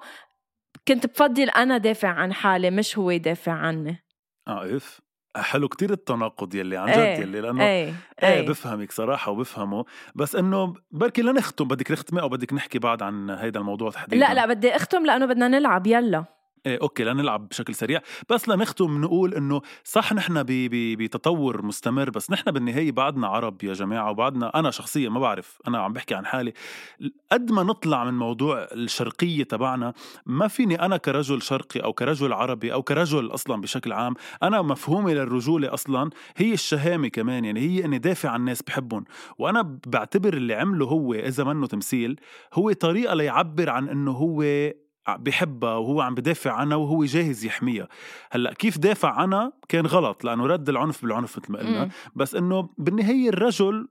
[0.87, 4.03] كنت بفضل أنا دافع عن حالي مش هو يدافع عني.
[4.47, 5.01] آه إف.
[5.35, 8.47] حلو كتير التناقض يلي عن جد إيه، يلي لأنه إيه إيه إيه.
[8.47, 9.85] بفهمك صراحة وبفهمه.
[10.15, 14.33] بس إنه بركي لنختم بدك تختمي أو بدك نحكي بعد عن هيدا الموضوع تحديدا؟ لا
[14.33, 16.25] لا بدي أختم لأنه بدنا نلعب يلا.
[16.65, 18.01] إيه أوكي لنلعب بشكل سريع.
[18.29, 24.11] بس لنختم نقول إنه صح نحن بتطور مستمر بس نحن بالنهاية بعدنا عرب يا جماعة
[24.11, 26.53] وبعدنا أنا شخصيا ما بعرف أنا عم بحكي عن حالي.
[27.31, 29.93] قد ما نطلع من موضوع الشرقية تبعنا
[30.25, 35.13] ما فيني أنا كرجل شرقي أو كرجل عربي أو كرجل أصلا بشكل عام أنا مفهومي
[35.13, 39.03] للرجولة أصلا هي الشهامة كمان يعني هي إني دافع عن الناس بحبهم.
[39.37, 42.19] وأنا بعتبر اللي عمله هو إذا منه تمثيل
[42.53, 44.43] هو طريقة ليعبر عن إنه هو
[45.09, 47.87] بحبها وهو عم بدافع عنها وهو جاهز يحميها.
[48.31, 51.89] هلأ كيف دافع عنها؟ كان غلط لأنه رد العنف بالعنف مثل ما قلنا.
[52.15, 53.87] بس إنه بالنهاية الرجل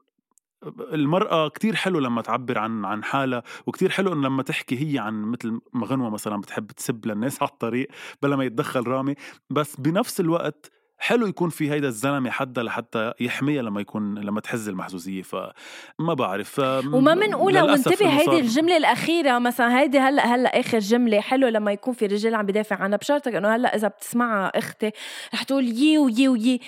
[0.79, 5.23] المرأة كتير حلو لما تعبر عن عن حالها وكتير حلو إنه لما تحكي هي عن
[5.23, 7.88] مثل ما غنوة مثلا بتحب تسب للناس على الطريق
[8.23, 9.14] بلا ما يتدخل رامي.
[9.51, 10.70] بس بنفس الوقت
[11.02, 16.58] حلو يكون في هيدا الزلمة حدا لحتى يحميها لما يكون لما تحز المحزوزية فما بعرف
[16.58, 21.94] وما بنقولها وانتبه هيدي الجملة الأخيرة مثلا هيدي هلأ هلأ آخر جملة حلو لما يكون
[21.94, 24.90] في رجال عم بدافع عنها بشرطك إنه هلأ إذا بتسمعها أختي
[25.34, 26.60] رح تقول يي ويي ويي.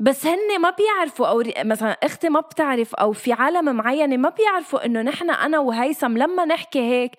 [0.00, 4.86] بس هن ما بيعرفوا أو مثلا أختي ما بتعرف أو في عالم معينة ما بيعرفوا
[4.86, 7.12] إنه نحن أنا وهيثم لما نحكي هيك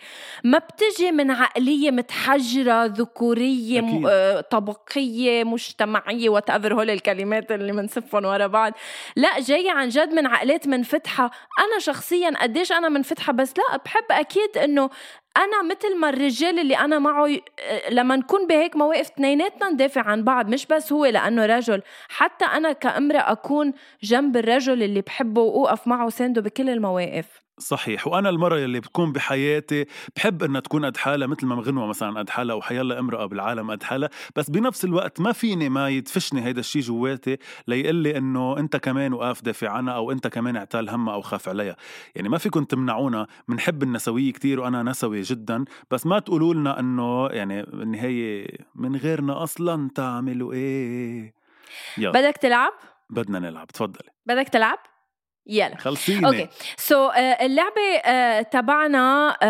[0.43, 3.81] ما بتجي من عقلية متحجرة ذكورية.
[3.81, 4.07] م...
[4.09, 8.73] آه، طبقية مجتمعية وات ايفر هول الكلمات اللي بنسفهم ورا بعض.
[9.15, 11.31] لا جاية عن جد من عقلات منفتحة.
[11.59, 14.89] أنا شخصيا قديش أنا منفتحة؟ بس لا بحب أكيد إنه
[15.39, 17.27] أنا مثل ما الرجال اللي أنا معه
[17.91, 21.81] لما نكون بهيك مواقف اثنيناتنا ندافع عن بعض مش بس هو لأنه رجل.
[22.09, 23.73] حتى أنا كامرأة أكون
[24.03, 27.48] جنب الرجل اللي بحبه وأوقف معه وسانده بكل المواقف.
[27.59, 28.07] صحيح.
[28.07, 32.29] وأنا المرة يلي بتكون بحياتي بحب إنها تكون قد حالها مثل ما غنوة مثلا قد
[32.29, 36.81] حالها وحيلا امرأة بالعالم قد حالها بس بنفس الوقت ما فيني ما يدفشني هيدا الشيء
[36.81, 41.21] جواتي ليقول لي إنه أنت كمان وقاف دافع عنها أو أنت كمان اعتال همها أو
[41.21, 41.75] خاف عليها.
[42.15, 45.65] يعني ما فيكم تمنعونا بنحب النسوية كتير وأنا نسوي جدا.
[45.91, 51.33] بس ما تقولوا لنا إنه يعني بالنهاية من غيرنا أصلا تعملوا إيه.
[51.97, 52.11] يلا.
[52.11, 52.73] بدك تلعب؟
[53.09, 53.67] بدنا نلعب.
[53.67, 54.09] تفضلي.
[54.25, 54.77] بدك تلعب؟
[55.49, 55.77] يلا.
[55.77, 56.27] خلصيني.
[56.27, 56.47] Okay.
[56.77, 59.43] So so, uh, اللعبة uh, تبعنا uh,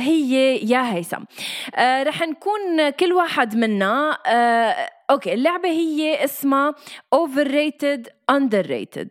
[0.00, 1.22] هي يا هيثم.
[1.22, 6.74] uh, رح نكون كل واحد منا uh, okay اللعبة هي اسمها
[7.14, 8.00] overrated
[8.32, 9.08] underrated.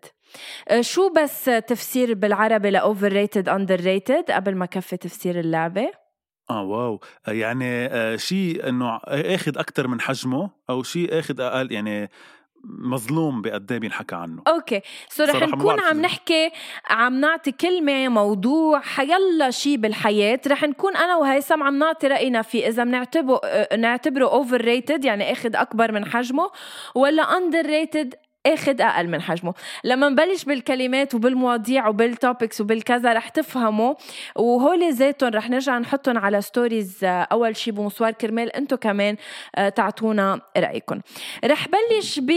[0.71, 5.91] uh, شو بس تفسير بالعربي ل overrated underrated قبل ما كفي تفسير اللعبة؟
[6.49, 6.99] آه واو.
[7.27, 12.09] يعني آه شيء إنه آخذ أكثر من حجمه أو شيء آخذ أقل يعني
[12.63, 14.41] مظلوم بقد إيه بينحكى عنه.
[14.47, 14.81] Okay.
[15.09, 16.51] So رح نكون عم نحكي
[16.89, 20.39] عم نعطي كلمة موضوع حيلا شيء بالحياة.
[20.47, 23.41] رح نكون أنا وهيثم عم نعطي رأينا فيه إذا بنعتبره
[23.77, 26.51] نعتبره overrated يعني أخذ أكبر من حجمه
[26.95, 29.53] ولا underrated اخذ أقل من حجمه.
[29.83, 33.93] لما نبلش بالكلمات وبالمواضيع وبال topics وبالكذا رح تفهموا
[34.35, 39.15] وهول ذاتهم رح نرجع نحطهم على stories أول شي بمصور كرمال أنتم كمان
[39.75, 41.01] تعطونا رايكم
[41.45, 42.31] رح بلش ب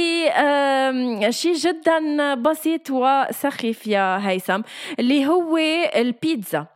[1.31, 4.61] شيء جدا بسيط وسخيف يا هيثم
[4.99, 5.59] اللي هو
[5.97, 6.67] البيتزا.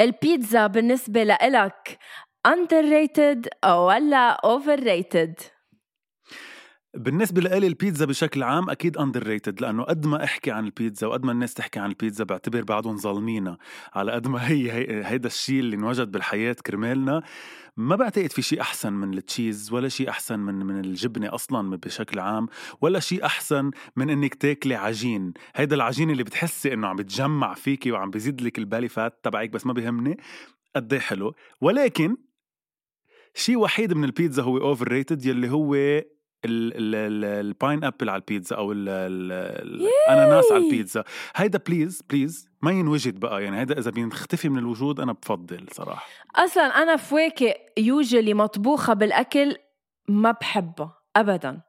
[0.00, 1.98] البيتزا بالنسبة لإلك
[2.48, 5.61] underrated ولا overrated؟
[6.94, 11.24] بالنسبة لإلي البيتزا بشكل عام أكيد أندر ريتد لأنه قد ما أحكي عن البيتزا وقد
[11.24, 13.58] ما الناس تحكي عن البيتزا بعتبر بعدهم ظالمينا
[13.94, 17.22] على قد ما هي, هي هيدا الشيء اللي انوجد بالحياة كرمالنا
[17.76, 21.76] ما بعتقد في شيء أحسن من ال cheese ولا شيء أحسن من من الجبنة أصلا
[21.76, 22.46] بشكل عام
[22.80, 25.32] ولا شيء أحسن من إنك تاكلي عجين.
[25.56, 29.50] هيدا العجين اللي بتحسي إنه عم بتجمع فيكي وعم بيزيد لك ال belly fat تبعك
[29.50, 30.16] بس ما بيهمني
[30.76, 31.34] قد حلو.
[31.60, 32.16] ولكن
[33.34, 35.74] شيء وحيد من البيتزا هو overrated يلي هو
[36.44, 41.04] ال pineapple على البيتزا أو الأناناس على البيتزا.
[41.36, 43.44] هيدا please please ما ينوجد بقى.
[43.44, 46.06] يعني هيدا إذا بيختفي من الوجود أنا بفضل صراحة.
[46.36, 49.56] أصلا أنا فواكه يجوا لي مطبوخة بالأكل
[50.08, 51.60] ما بحبها ابدا.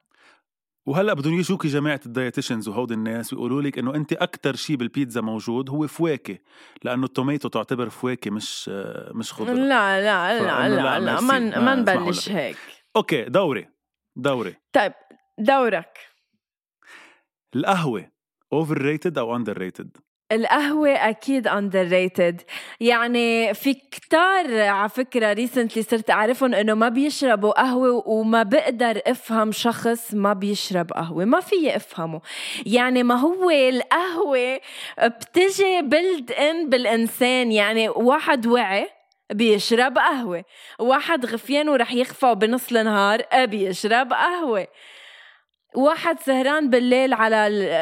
[0.85, 5.21] وهلأ بدهم يجوكي جماعة ال dietitians وهود الناس ويقولوا لك إنه أنت أكثر شيء بالبيتزا
[5.21, 6.37] موجود هو فواكه
[6.83, 8.69] لأنه ال tomato تعتبر فواكه مش
[9.13, 9.53] مش خضرة.
[9.53, 12.57] لا لا لا لا, لا, ما ما نبلش هيك.
[12.95, 13.72] Okay دوري.
[14.15, 14.55] دوري.
[14.73, 14.93] طيب
[15.37, 15.97] دورك.
[17.55, 18.11] القهوة
[18.53, 19.97] overrated أو underrated
[20.31, 22.41] القهوة أكيد underrated
[22.79, 29.51] يعني في كتار على فكرة recently صرت أعرفهم إنه ما بيشربوا قهوة وما بقدر أفهم
[29.51, 32.21] شخص ما بيشرب قهوة ما في أفهمه.
[32.65, 34.59] يعني ما هو القهوة
[35.03, 38.89] بتجي built in بالإنسان يعني واحد وعي
[39.31, 40.43] بيشرب قهوة.
[40.79, 44.67] واحد غفيان ورح يغفى بنص النهار بيشرب قهوة.
[45.75, 47.35] واحد سهران بالليل على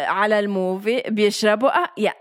[0.08, 2.18] على ال movie بيشربوا قهوة يعني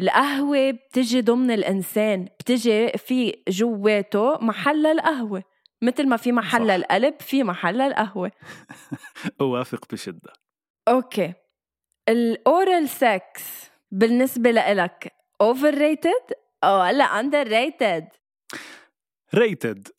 [0.00, 5.44] القهوة بتجي ضمن الإنسان بتجي في جواته محل القهوة.
[5.82, 8.32] مثل ما في محل القلب في محل القهوة.
[9.40, 10.32] أوافق بشدة.
[10.88, 11.32] Okay.
[12.08, 16.32] ال oral sex بالنسبة لإلك overrated
[16.64, 17.42] ولا under
[19.34, 19.88] rated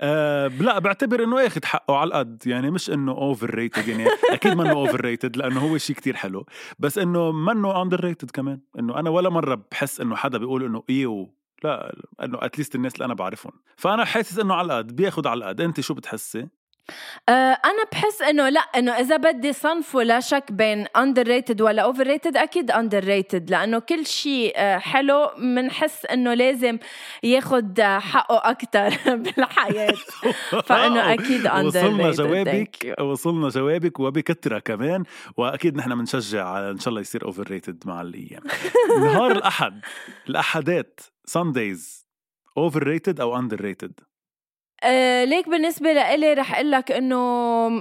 [0.00, 4.70] أه لا بعتبر إنه اخذ حقه على القد يعني مش إنه overrated يعني أكيد منه
[4.72, 6.46] overrated لأنه هو شيء كتير حلو.
[6.78, 8.60] بس إنه منه underrated كمان.
[8.78, 12.94] إنه أنا ولا مرة بحس إنه حدا بيقول إنه ew لا إنه at least الناس
[12.94, 13.52] اللي أنا بعرفهم.
[13.76, 16.48] فأنا حاسس إنه على القد بياخد على القد أنت شو بتحسي؟
[17.28, 22.70] أنا بحس إنه لا إنه إذا بدي صنفه لا شك بين underrated ولا overrated أكيد
[22.70, 26.78] underrated لأنه كل شيء أه حلو بنحس إنه لازم
[27.22, 29.94] ياخذ حقه أكثر بالحياة.
[30.66, 35.04] فإنه أكيد underrated وصلنا جوابك وصلنا جوابك وبكثره كمان.
[35.36, 38.42] وأكيد نحن بنشجع على إن شاء الله يصير overrated مع الأيام.
[39.00, 39.80] نهار الأحد
[40.28, 42.06] الأحدات Sundays
[42.58, 44.00] overrated أو underrated
[44.86, 47.16] آه ليك بالنسبة لإلي رح أقول لك إنه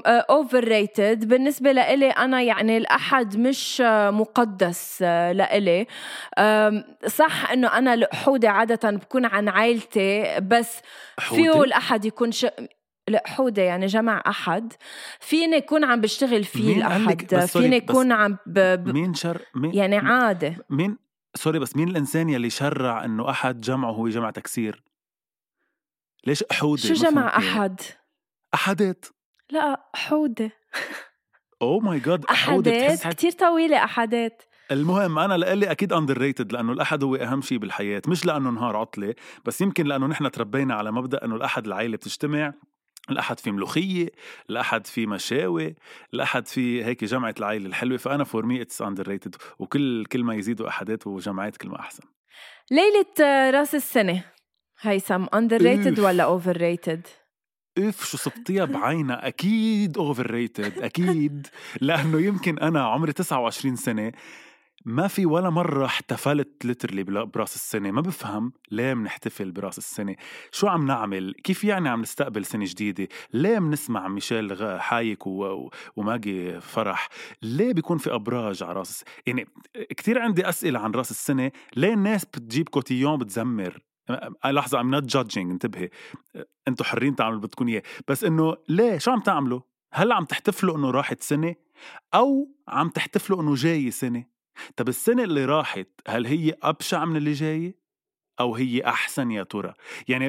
[0.05, 5.87] over آه rated بالنسبة لإلي أنا يعني الأحد مش آه مقدس لإلي.
[7.07, 10.81] صح إنه أنا الحودة عادة بكون عن عائلتي بس
[11.19, 12.45] فيه الأحد يكون ش...
[13.09, 14.73] الحودة يعني جمع أحد.
[15.19, 17.35] فيني يكون عم بشتغل فيه الأحد.
[17.35, 18.59] فيني يكون عم ب...
[18.59, 18.93] ب...
[18.93, 20.55] مين شر مين يعني عادة.
[20.69, 20.97] مين
[21.35, 24.83] sorry بس مين الإنسان يلي شرع إنه أحد جمعه هو جمع تكسير؟
[26.25, 27.81] ليش حودة؟ شو جمع أحد؟
[28.53, 29.05] أحدات.
[29.49, 30.51] لا حودة.
[31.61, 34.43] oh my God أحدات؟ كثير طويلة أحدات.
[34.71, 38.01] المهم أنا لإلي أكيد underrated لأنه الأحد هو أهم شيء بالحياة.
[38.07, 42.53] مش لأنه نهار عطلة بس يمكن لأنه نحن تربينا على مبدأ إنه الأحد العائلة بتجتمع.
[43.09, 44.09] الأحد في ملوخية
[44.49, 45.75] الأحد في مشاوي
[46.13, 47.97] الأحد في هيك جمعة العائلة الحلوة.
[47.97, 52.03] فأنا for me it's underrated وكل كل ما يزيدوا أحدات وجمعات كل ما أحسن.
[52.71, 54.23] ليلة رأس السنة.
[54.81, 57.07] هيثم underrated ولا overrated؟
[57.77, 61.47] اف شو صبتيها بعينها أكيد overrated أكيد.
[61.81, 64.11] لأنه يمكن أنا عمري 29 سنة
[64.85, 67.91] ما في ولا مرة احتفلت literally براس السنة.
[67.91, 70.15] ما بفهم ليه بنحتفل براس السنة؟
[70.51, 75.69] شو عم نعمل؟ كيف يعني عم نستقبل سنة جديدة؟ ليه بنسمع ميشيل حايك و...
[75.95, 77.09] وماجي فرح؟
[77.41, 79.47] ليه بيكون في أبراج على راس يعني
[79.89, 81.51] كتير عندي أسئلة عن راس السنة.
[81.75, 83.81] ليه الناس بتجيب cotillons بتزمر؟
[84.45, 85.89] لحظة I'm not judging انتبهي
[86.67, 89.61] أنتوا حرين تعملوا اللي بدكم إياه بس إنه ليه شو عم تعملوا؟
[89.93, 91.55] هل عم تحتفلوا إنه راحت سنة
[92.13, 94.25] أو عم تحتفلوا إنه جاي سنة؟
[94.75, 97.84] طب السنة اللي راحت هل هي أبشع من اللي جاية؟
[98.39, 99.73] أو هي أحسن يا ترى؟
[100.07, 100.27] يعني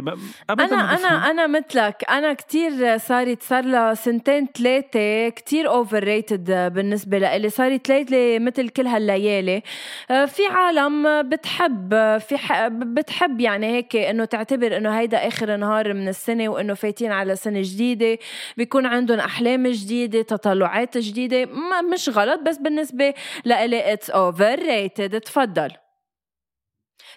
[0.50, 2.04] ابدا أنا أنا أنا مثلك.
[2.10, 8.86] أنا كثير صارت صار لها سنتين ثلاثة كثير overrated بالنسبة لإلي صارت ليله مثل كل
[8.86, 9.62] هالليالي.
[10.10, 12.36] آه، في عالم بتحب في
[12.70, 17.62] بتحب يعني هيك إنه تعتبر إنه هيدا آخر نهار من السنة وإنه فايتين على سنة
[17.62, 18.18] جديدة.
[18.56, 21.48] بيكون عندهم أحلام جديدة تطلعات جديدة.
[21.92, 23.14] مش غلط بس بالنسبة
[23.44, 25.85] لإلي it's overrated تفضل.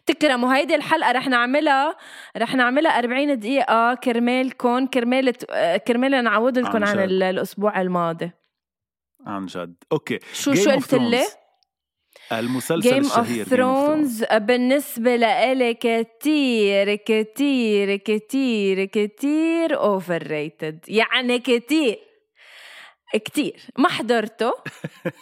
[0.06, 0.56] تكرموا.
[0.56, 1.96] هيدي الحلقة رح نعملها
[2.38, 3.94] رح نعملها 40 دقيقة.
[3.94, 5.32] كرمالكم كرمال
[5.88, 8.32] كرمال نعوض لكم عن, عن الأسبوع الماضي.
[9.26, 9.76] عن جد.
[9.92, 10.20] okay.
[10.34, 11.24] شو شو قلت لي؟
[12.32, 22.00] المسلسل Game الشهير of Thrones بالنسبة لإلي كتير كتير كتير كتير overrated يعني كتير.
[23.14, 23.60] كتير.
[23.78, 24.54] ما حضرته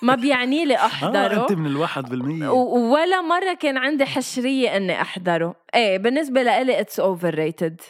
[0.01, 1.17] ما بيعني لي أحضره.
[1.17, 2.49] آه أنت من الواحد بالمية.
[2.49, 5.55] ولا مرة كان عندي حشرية إني أحضره.
[5.75, 7.81] إيه بالنسبة لإلي it's overrated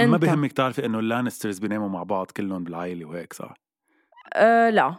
[0.00, 3.54] ما بهمك تعرفي إنه ال Lannisters بيناموا مع بعض كلهم بالعائلة وهيك صح؟
[4.34, 4.94] أه لا.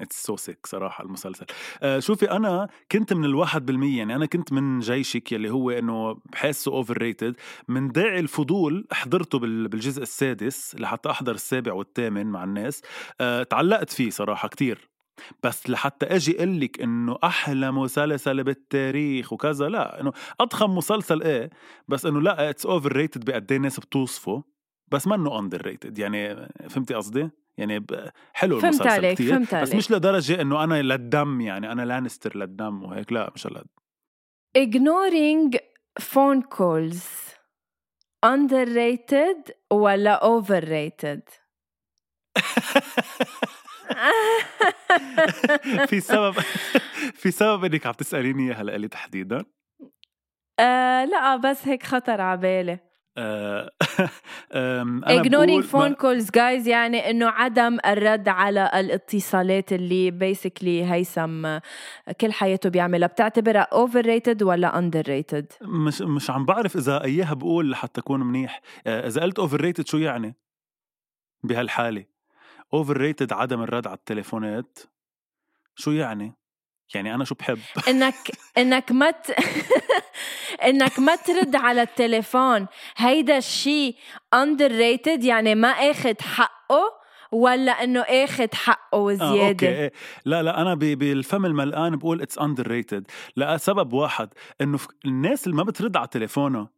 [0.00, 1.46] it's so sick صراحة المسلسل.
[1.82, 6.20] آه شوفي أنا كنت من الواحد بالمية يعني أنا كنت من جيشك يلي هو إنه
[6.32, 7.36] بحسه overrated
[7.68, 12.82] من داعي الفضول حضرته بالجزء السادس لحتى أحضر السابع والثامن مع الناس.
[13.20, 14.90] آه تعلقت فيه صراحة كتير.
[15.42, 21.50] بس لحتى أجي أقول لك إنه أحلى مسلسل بالتاريخ وكذا لا إنه أضخم مسلسل إيه
[21.88, 24.44] بس إنه لا it's overrated بقد إيه الناس بتوصفه.
[24.88, 27.86] بس منه underrated يعني فهمتي قصدي؟ يعني
[28.32, 32.36] حلو فهمت المسلسل عليك كتير فهمت بس مش لدرجة إنه أنا للدم يعني أنا Lannister
[32.36, 33.66] للدم وهيك لا مش هالقد
[34.58, 35.58] ignoring
[36.00, 37.04] phone calls
[38.26, 41.22] underrated ولا overrated
[45.88, 46.34] في سبب
[47.14, 49.44] في سبب إنك عم تسأليني إياها لإلي تحديدا؟
[50.58, 52.78] آه لا بس هيك خطر على بالي.
[53.16, 53.70] آه،
[55.18, 61.58] ignoring phone calls guys يعني إنه عدم الرد على الاتصالات اللي بيسكلي هيثم
[62.20, 63.08] كل حياته بيعملها.
[63.08, 68.60] بتعتبرها overrated ولا underrated مش مش عم بعرف إذا اياها بقول لحتى اكون منيح.
[68.86, 70.34] آه، إذا قلت overrated شو يعني؟
[71.42, 72.04] بهالحالة.
[72.74, 74.78] overrated عدم الرد على التليفونات
[75.76, 76.34] شو يعني؟
[76.94, 78.14] يعني أنا شو بحب؟ إنك
[78.58, 79.30] إنك ما ت...
[80.64, 83.96] إنك ما ترد على التليفون هيدا الشيء
[84.34, 87.00] underrated يعني ما أخذ حقه
[87.32, 89.68] ولا إنه أخذ حقه وزياده آه، okay.
[89.68, 89.92] إيه.
[90.24, 94.28] لا لا أنا بالفم الملآن بقول it's underrated لسبب واحد
[94.60, 96.70] إنه الناس اللي ما بترد على تليفونها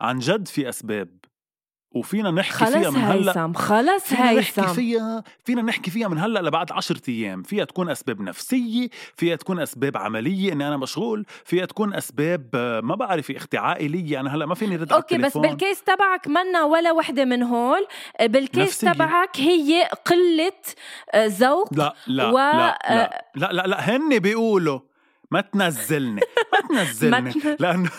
[0.00, 1.08] عن جد في أسباب
[1.92, 4.62] وفينا نحكي فيها من هلأ هيثم خلص فينا هيثم.
[4.62, 7.42] نحكي فيها فينا نحكي فيها من هلأ لبعد عشرة أيام.
[7.42, 12.80] فيها تكون أسباب نفسية فيها تكون أسباب عملية إني أنا مشغول فيها تكون أسباب آه،
[12.80, 16.64] ما بعرف أختي عائليه أنا هلأ ما فيني رد okay بس بال case تبعك منا
[16.64, 17.86] ولا وحدة من هول.
[18.22, 20.52] بال case تبعك هي قلة
[21.12, 22.36] آه، ذوق لا لا, و...
[22.38, 23.24] لا, لا.
[23.34, 24.80] لا لا لا هن بيقولوا.
[25.30, 26.20] ما تنزلني
[26.52, 27.32] ما تنزلني.
[27.60, 27.90] لأنه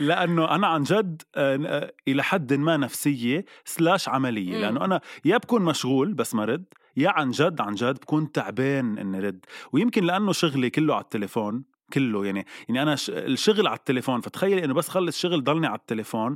[0.00, 4.58] لأنه أنا عن جد آه، إلى حد ما نفسية slash عملية.
[4.58, 6.64] لأنه أنا يا بكون مشغول بس ما رد
[6.96, 9.44] يا عن جد عن جد بكون تعبان إني رد.
[9.72, 14.74] ويمكن لأنه شغلي كله على التليفون كله يعني يعني أنا الشغل على التليفون فتخيلي إنه
[14.74, 16.34] بس خلص شغل ضلني على التليفون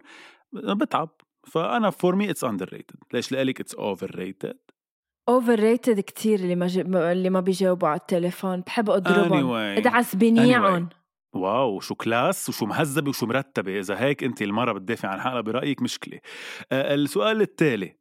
[0.53, 1.11] بتعب.
[1.47, 4.59] فأنا for me it's underrated ليش؟ لك it's overrated
[5.29, 6.81] overrated كثير اللي ما جي...
[6.81, 8.61] اللي ما بيجاوبوا على التليفون.
[8.61, 9.31] بحب أضربهم.
[9.31, 9.79] Anyway.
[9.79, 10.89] أدعس بنيعهم.
[10.89, 10.95] Anyway.
[11.33, 13.79] wow شو classe وشو مهذبة وشو مرتبة.
[13.79, 16.19] إذا هيك أنت المرة بتدافع عن حالها برأيك مشكلة.
[16.73, 17.97] آه السؤال التالي.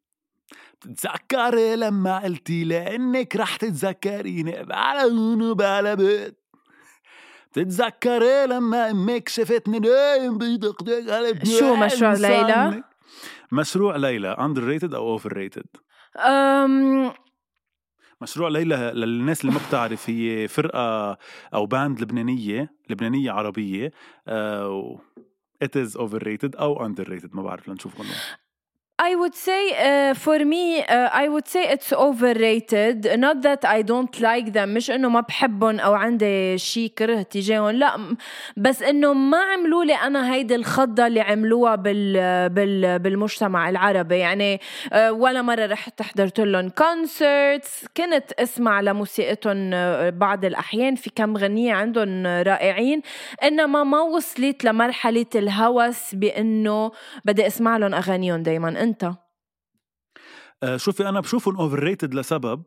[0.82, 5.10] بتتذكري لما قلتي لي انك رح تتذكريني؟ على
[5.54, 6.38] بلا بيت.
[7.54, 12.84] تتذكري لما أمك شافتني نايم بيدقدق على شو مشروع ليلى؟
[13.52, 14.30] مشروع ليلى.
[14.30, 15.66] underrated أو overrated؟
[16.18, 17.14] أم...
[18.22, 21.18] مشروع ليلى للناس اللي ما بتعرف هي فرقة
[21.54, 23.92] أو باند لبنانية لبنانية عربية
[24.30, 24.98] uh,
[25.64, 28.02] it is overrated أو underrated ما بعرف لنشوف
[29.10, 32.98] I would say uh, for me uh, I would say it's overrated.
[33.26, 34.70] Not that I don't like them.
[34.74, 37.70] مش إنه ما بحبهم أو عندي شيء كره تجاههم.
[37.70, 38.16] لا
[38.58, 44.18] بس إنه ما عملوا لي أنا هيدي الخضة اللي عملوها بال بال بالمجتمع العربي.
[44.18, 50.96] يعني uh, ولا مرة رحت حضرت لهم concerts كنت أسمع لموسيقتهم uh, بعض الأحيان.
[50.96, 53.02] في كم غنية عندهم رائعين.
[53.44, 56.92] إنما ما وصلت لمرحلة الهوس بإنه
[57.26, 59.16] بدي أسمع لهم أغانيهم دائما أنت؟
[60.64, 62.64] آه، شوفي أنا بشوفهم overrated لسبب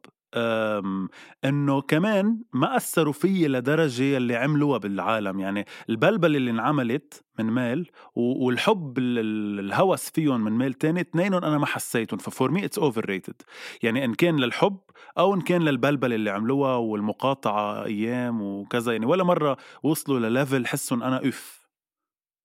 [1.44, 5.40] إنه كمان ما أثروا فيي لدرجة اللي عملوها بالعالم.
[5.40, 11.66] يعني البلبله اللي انعملت من ميل والحب الهوس فيهم من ميل تاني اثنينهم أنا ما
[11.66, 12.18] حسيتهم.
[12.18, 13.42] ف for me it's overrated
[13.82, 14.78] يعني إن كان للحب
[15.18, 18.92] أو إن كان للبلبله اللي عملوها والمقاطعة أيام وكذا.
[18.92, 21.68] يعني ولا مرة وصلوا ل level حسهم أنا if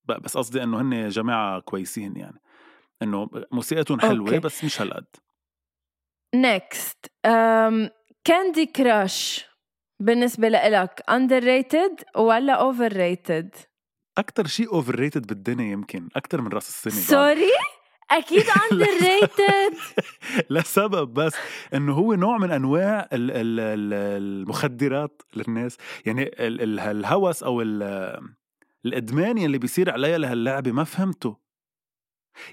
[0.05, 2.41] بس قصدي إنه هن جماعة كويسين يعني.
[3.01, 4.39] إنه موسيقتهم حلوة okay.
[4.39, 5.05] بس مش هالقد.
[6.35, 7.05] next
[8.23, 9.45] Candy Crush
[9.99, 13.55] بالنسبة لإلك underrated ولا overrated
[14.17, 17.51] أكثر شيء overrated بالدنيا يمكن أكثر من رأس السنة sorry
[18.11, 19.77] أكيد underrated
[20.49, 21.33] لسبب بس
[21.73, 25.77] إنه هو نوع من أنواع المخدرات للناس.
[26.05, 27.61] يعني الهوس أو
[28.85, 31.48] الإدمان اللي بيصير عليها لهاللعبة ما فهمته.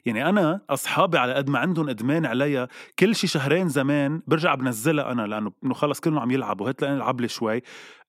[0.05, 2.69] يعني أنا أصحابي على قد ما عندهم إدمان عليها
[2.99, 6.97] كل شي شهرين زمان برجع بنزلها أنا لأنه إنه خلص كلهم عم يلعبوا هات لأني
[6.97, 7.63] ألعب لي شوي.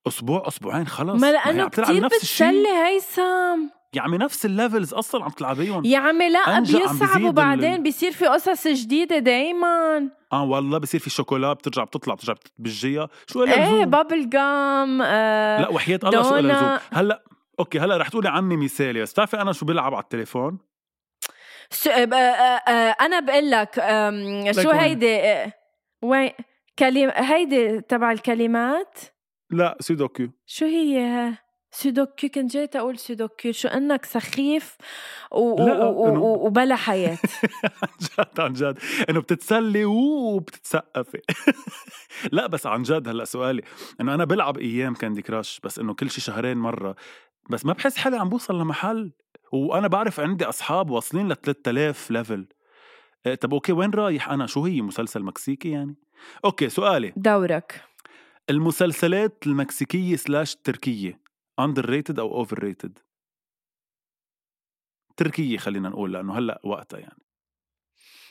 [0.07, 1.21] أسبوع أسبوعين خلص.
[1.21, 3.77] ما لأنه كثير بتسلي هيثم.
[3.93, 5.85] يا عمي نفس الليفلز أصلا عم تلعبيهم.
[5.85, 7.83] يا عمي لا بيصعب وبعدين ال...
[7.83, 10.09] بيصير في قصص جديدة دايما.
[10.33, 15.61] آه والله بصير في شوكولا بترجع بتطلع بترجع بتبجيها شو قال إيه بابل جام آه
[15.61, 17.23] لا وحياة الله شو قال هلأ
[17.59, 20.66] okay هلأ رح تقولي عني مثالي بس بتعرفي أنا شو بلعب على التليفون؟
[23.01, 23.75] أنا بقول لك
[24.63, 25.51] شو هيدي
[26.01, 26.31] وين؟
[26.79, 28.99] كلمة هيدي تبع الكلمات؟
[29.51, 31.33] لا سودوكو شو هي؟
[31.71, 34.77] سودوكو كنت جاي أقول سودوكو شو أنك سخيف
[35.31, 35.37] و...
[35.37, 35.63] و...
[35.63, 36.45] و...
[36.45, 37.17] وبلا حياة.
[37.83, 38.79] عن جد عن جد.
[39.09, 41.21] إنه بتتسلي وبتتسقفي
[42.31, 43.61] لا بس عن جد هلأ سؤالي.
[44.01, 46.95] إنه أنا بلعب أيام Candy Crush بس إنه كل شي شهرين مرة.
[47.49, 49.11] بس ما بحس حالي عم بوصل لمحل
[49.51, 52.47] وأنا بعرف عندي أصحاب واصلين ل 3000 level
[53.25, 55.95] إيه طب okay وين رايح أنا؟ شو هي مسلسل مكسيكي يعني؟
[56.45, 57.13] okay سؤالي.
[57.15, 57.83] دورك.
[58.49, 61.19] المسلسلات المكسيكية slash تركية
[61.59, 62.99] underrated أو overrated
[65.17, 67.26] تركية خلينا نقول لأنه هلأ وقتها يعني.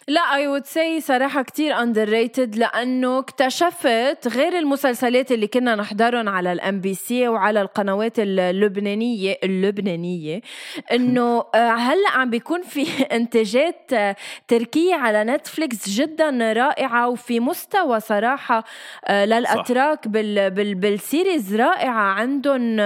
[0.09, 6.53] لا I would say صراحة كتير underrated لأنه اكتشفت غير المسلسلات اللي كنا نحضرهم على
[6.53, 10.41] ال MBC وعلى القنوات اللبنانيه اللبنانية.
[10.93, 12.87] إنه آه، هلأ عم بيكون في
[13.17, 14.17] إنتاجات آه،
[14.49, 18.65] تركية على Netflix جدا رائعة وفي مستوى صراحة
[19.05, 22.13] آه، للأتراك بال بال بال series رائعة.
[22.13, 22.81] عندهم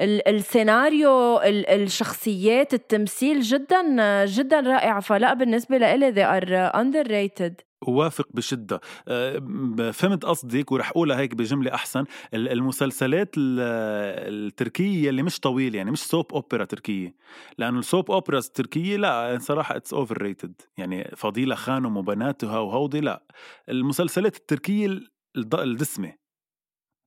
[0.00, 7.54] السيناريو الشخصيات التمثيل جدا جدا رائعه فلا بالنسبة لإلي they are underrated.
[7.86, 8.80] وافق بشدة.
[9.08, 12.04] آه، فهمت قصدك ورح أقولها هيك بجملة أحسن.
[12.34, 17.14] المسلسلات التركية اللي مش طويلة يعني مش soap opera تركية.
[17.58, 23.22] لأنه ال soap opera التركية لا صراحة it's overrated يعني فضيلة خانم وبناتها وهودي لا.
[23.68, 25.00] المسلسلات التركية
[25.36, 26.12] الدسمة.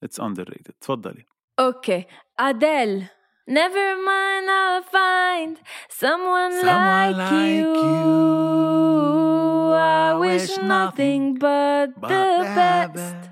[0.04, 1.26] it's underrated تفضلي.
[1.60, 2.06] okay.
[2.40, 3.06] أديل.
[3.48, 7.76] Never mind, I'll find someone, someone like, like you.
[7.76, 9.72] you.
[9.74, 13.30] I wish nothing but, but the best, best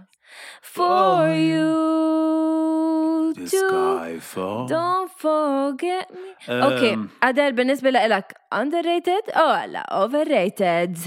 [0.61, 3.33] for you.
[3.35, 4.67] The sky fall.
[4.67, 6.29] Don't forget me.
[6.47, 10.97] Um, okay أديل بالنسبة لك underrated أو لا overrated؟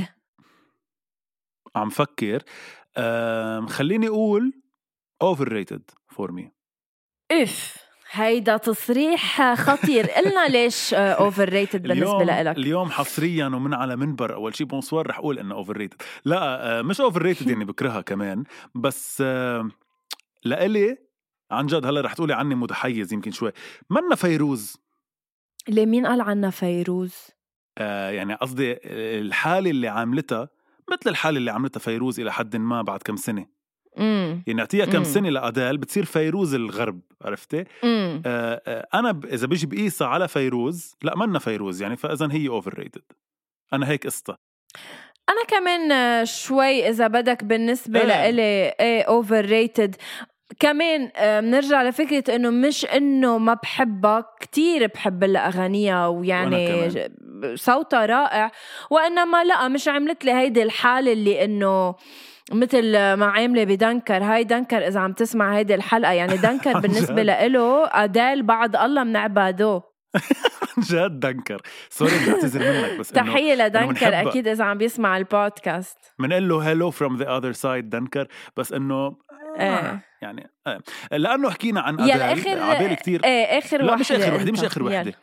[1.77, 2.43] عم فكر
[3.69, 4.53] خليني أقول
[5.25, 5.83] overrated
[6.15, 6.51] for me.
[7.33, 7.82] If
[8.15, 10.07] هيدا تصريح خطير.
[10.11, 15.39] قلنا ليش overrated بالنسبة لك اليوم حصريا ومن على منبر أول شيء bonsoir رح أقول
[15.39, 18.45] إنه overrated لا آه، مش overrated يعني بكرهها كمان
[18.75, 19.71] بس آه،
[20.45, 20.99] لإلي
[21.51, 23.53] عن جد هلأ رح تقولي عني متحيز يمكن شوي.
[23.91, 24.77] منا فيروز.
[25.69, 27.15] ليه مين قال عنا فيروز؟
[27.79, 28.79] آه يعني قصدي
[29.21, 30.49] الحالة اللي عاملتها
[30.93, 33.47] مثل الحالة اللي عملتها فيروز إلى حد ما بعد كم سنة.
[33.99, 34.43] امم.
[34.47, 35.05] يعني اعطيها كم مم.
[35.05, 38.23] سنة لأديل بتصير فيروز الغرب عرفتي؟ امم.
[38.27, 39.25] آه آه أنا ب...
[39.25, 43.03] إذا بيجي بقيسها على فيروز لا منا فيروز يعني فاذا هي overrated
[43.73, 44.39] أنا هيك قصتها.
[45.29, 48.07] أنا كمان آه، شوي إذا بدك بالنسبة إيه.
[48.07, 49.97] لإلي إيه overrated
[50.61, 56.91] كمان آه، بنرجع لفكرة إنه مش إنه ما بحبها كتير بحب لها اغانيها ويعني
[57.55, 58.51] صوتها رائع
[58.91, 61.95] وإنما لا مش عملت لي هيدي الحالة اللي إنه
[62.53, 67.87] مثل ما عاملة بدنكر هاي دنكر إذا عم تسمع هيدي الحلقة يعني دنكر جد؟ لإله
[67.87, 69.83] أدال بعد الله من عباده
[70.77, 74.29] عن جد دنكر sorry بدي اعتذر منك بس تحية لدنكر.
[74.29, 79.17] أكيد إذا عم بيسمع البودكاست بنقول له hello from the other side دنكر بس إنه
[79.61, 80.01] إيه.
[80.23, 80.81] يعني آه.
[81.13, 84.65] لأنه حكينا عن ادال آخر عبالي كثير إيه آخر لا وحدة مش آخر وحدة مش.
[84.65, 84.83] آخر.
[84.83, 85.15] وحدة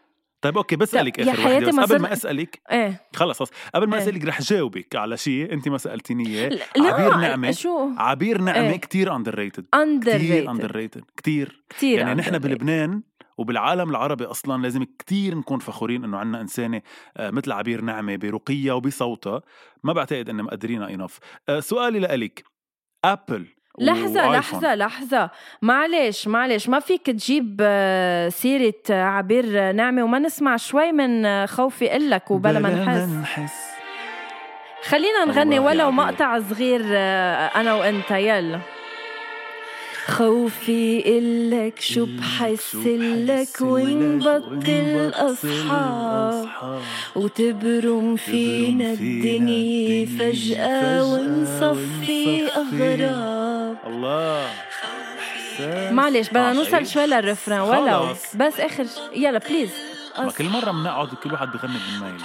[0.41, 3.01] طيب okay بسالك يا آخر وحده بس قبل ما أسألك إيه.
[3.15, 3.51] خلص خلص.
[3.75, 4.03] قبل ما إيه.
[4.03, 6.49] أسألك رح جاوبك على شيء أنت ما سألتيني إياه.
[6.75, 8.77] لا عبير نعمة شو؟ عبير نعمة إيه.
[8.77, 9.65] كثير underrated
[10.05, 12.37] كثير under rated كثير كثير يعني نحن.
[12.37, 13.01] بلبنان
[13.37, 16.81] وبالعالم العربي أصلا لازم كتير نكون فخورين إنه عنا إنسانة
[17.17, 19.41] آه، مثل عبير نعمة برقيها وبصوتها.
[19.83, 21.19] ما بعتقد انه مقدرينها enough
[21.59, 22.43] سؤالي لإلك.
[23.05, 23.47] ابل
[23.79, 24.31] لحظة.
[24.31, 25.29] لحظة لحظة.
[25.61, 26.69] معلش معلش.
[26.69, 32.31] ما فيك تجيب آه، سيرة آه، عبير نعمة وما نسمع شوي من آه، خوفي إلك
[32.31, 33.49] وبلا ما نحس.
[34.83, 35.91] خلينا نغني ولو.
[35.91, 38.11] مقطع صغير آه، أنا وأنت.
[38.11, 38.59] يلا.
[40.07, 46.47] خوفي إلك شو بحس لك ونبطل أصحاب
[47.15, 53.38] وتبرم فينا الدنيا فجأة ونصفي أغراب
[53.87, 54.49] الله.
[55.91, 56.53] معلش بدنا.
[56.53, 57.59] نوصل شوي للرفران.
[57.61, 58.15] ولو.
[58.35, 59.69] بس آخر يلا بليز
[60.19, 62.21] ما كل مرة بنقعد كل واحد بغني بالميل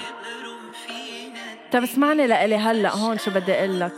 [1.72, 3.92] طب اسمعني لإلي هلأ هون شو بدي أقول لك.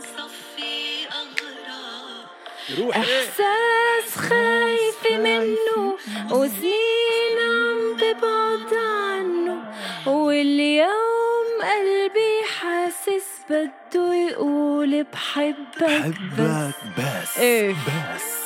[2.79, 5.17] روح إحساس خايفة.
[5.17, 5.97] منه
[6.31, 9.57] وسنين عم ببعد عنه
[10.05, 12.26] واليوم قلبي
[13.49, 17.37] بده يقول بحبك بس بحبك بس.
[17.39, 17.71] إيه.
[17.73, 18.37] بس.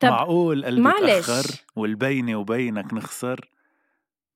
[0.00, 0.92] طب معقول قلبي.
[1.06, 1.44] تأخر
[1.76, 3.50] والبينة وبينك نخسر؟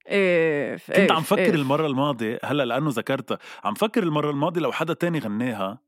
[0.08, 4.94] إيه كنت عم فكر المرة الماضية هلأ لأنه ذكرتها عم فكر المرة الماضية لو حدا
[4.94, 5.78] تاني غناها؟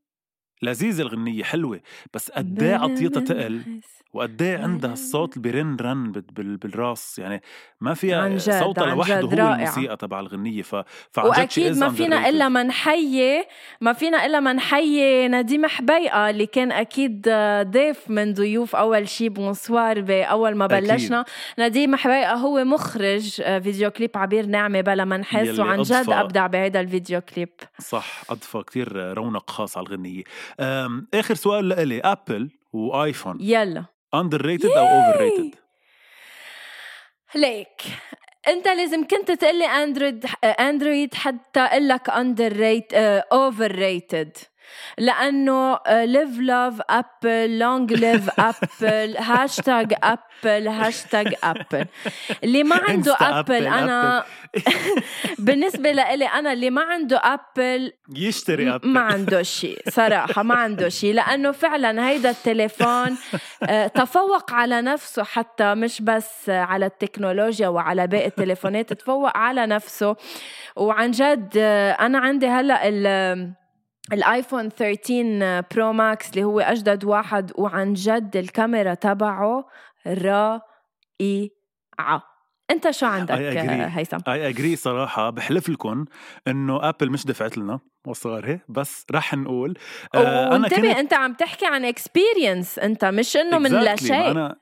[0.61, 1.79] لذيذة الغنية حلوة
[2.13, 3.61] بس قد إيه عطيتها تقل؟
[4.13, 7.41] وقد إيه عندها الصوت اللي بيرن رن بال- بال- بالراس يعني
[7.81, 9.55] ما فيها صوتها لوحده هو رائعة.
[9.55, 10.75] الموسيقى تبع الغنية ف
[11.17, 12.29] وأكيد ما فينا.
[12.29, 13.43] إلا ما نحيي
[13.81, 17.29] ما فينا إلا ما نحيي نديم حبيقة اللي كان أكيد
[17.61, 20.77] ضيف من ضيوف أول شي bonsoir باول ما أكيد.
[20.91, 21.25] بلشنا.
[21.59, 26.47] نديم حبيقة هو مخرج آه، فيديو كليب عبير نعمه بلا ما نحس وعن جد أبدع
[26.47, 27.49] بهذا الفيديو كليب.
[27.79, 30.23] صح أضفى كتير رونق خاص على الغنية.
[31.13, 31.99] آخر سؤال لإلي.
[31.99, 33.85] Apple و iPhone يلا.
[34.13, 35.55] underrated أو overrated
[37.35, 37.81] ليك.
[38.47, 44.37] أنت لازم كنت تقلي Android Android حتى أقول لك underrated overrated
[44.97, 51.85] لأنه live love Apple long live Apple hashtag Apple hashtag Apple
[52.43, 54.25] اللي ما عنده Apple أنا
[55.45, 60.89] بالنسبة لإلي أنا اللي ما عنده Apple يشتري Apple ما عنده شيء صراحة ما عنده
[60.89, 63.17] شيء لأنه فعلا هيدا التليفون
[63.63, 70.15] آه، تفوق على نفسه حتى مش بس على التكنولوجيا وعلى باقي التليفونات تفوق على نفسه.
[70.75, 73.64] وعن جد آه، أنا عندي هلأ ال
[74.13, 79.67] ال iPhone 13 Pro Max اللي هو أجدد واحد وعن جد الكاميرا تبعه
[80.07, 80.61] رائعة.
[82.71, 83.31] أنت شو عندك
[83.87, 85.29] هيثم؟ I agree صراحة.
[85.29, 86.05] بحلف لكم
[86.47, 89.77] إنه Apple مش دفعت لنا مصاري بس رح نقول.
[90.15, 94.55] آه، وانتبه كنت- أنت عم تحكي عن experience أنت مش إنه من لا شيء أنا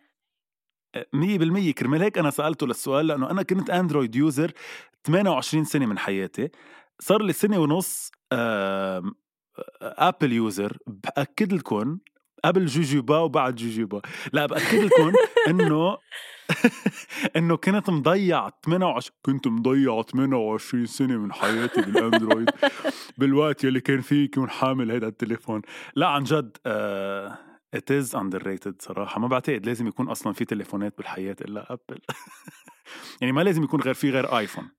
[1.14, 4.52] 100% كرمال هيك أنا سألته للسؤال لأنه أنا كنت Android user
[5.04, 6.50] 28 سنة من حياتي.
[7.00, 8.12] صار لي سنة ونص
[9.82, 12.00] Apple user بأكد لكم
[12.46, 14.02] قبل جوجوبا وبعد جوجوبا.
[14.34, 15.14] لا بأكد لكم
[15.50, 15.98] إنه
[17.38, 22.50] إنه كنت مضيع 28 كنت مضيع 28 سنة من حياتي بال Android.
[23.18, 25.62] بالوقت يلي كان فيه يكون حامل هذا التليفون.
[25.96, 27.38] لا عن جد آه
[27.76, 29.20] it is underrated صراحة.
[29.20, 32.00] ما بعتقد لازم يكون أصلا في تليفونات بالحياة إلا Apple
[33.22, 34.70] يعني ما لازم يكون غير في غير iPhone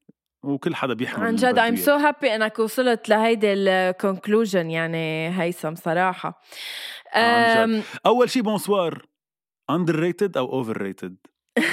[0.45, 5.74] وكل حدا بيحمل عن جد I'm so happy إنك وصلت لهيدي ال conclusion يعني هيثم
[5.74, 6.40] صراحة.
[7.14, 7.22] عن
[7.74, 9.07] أم، أول شي bonsoir
[9.72, 11.12] underrated أو overrated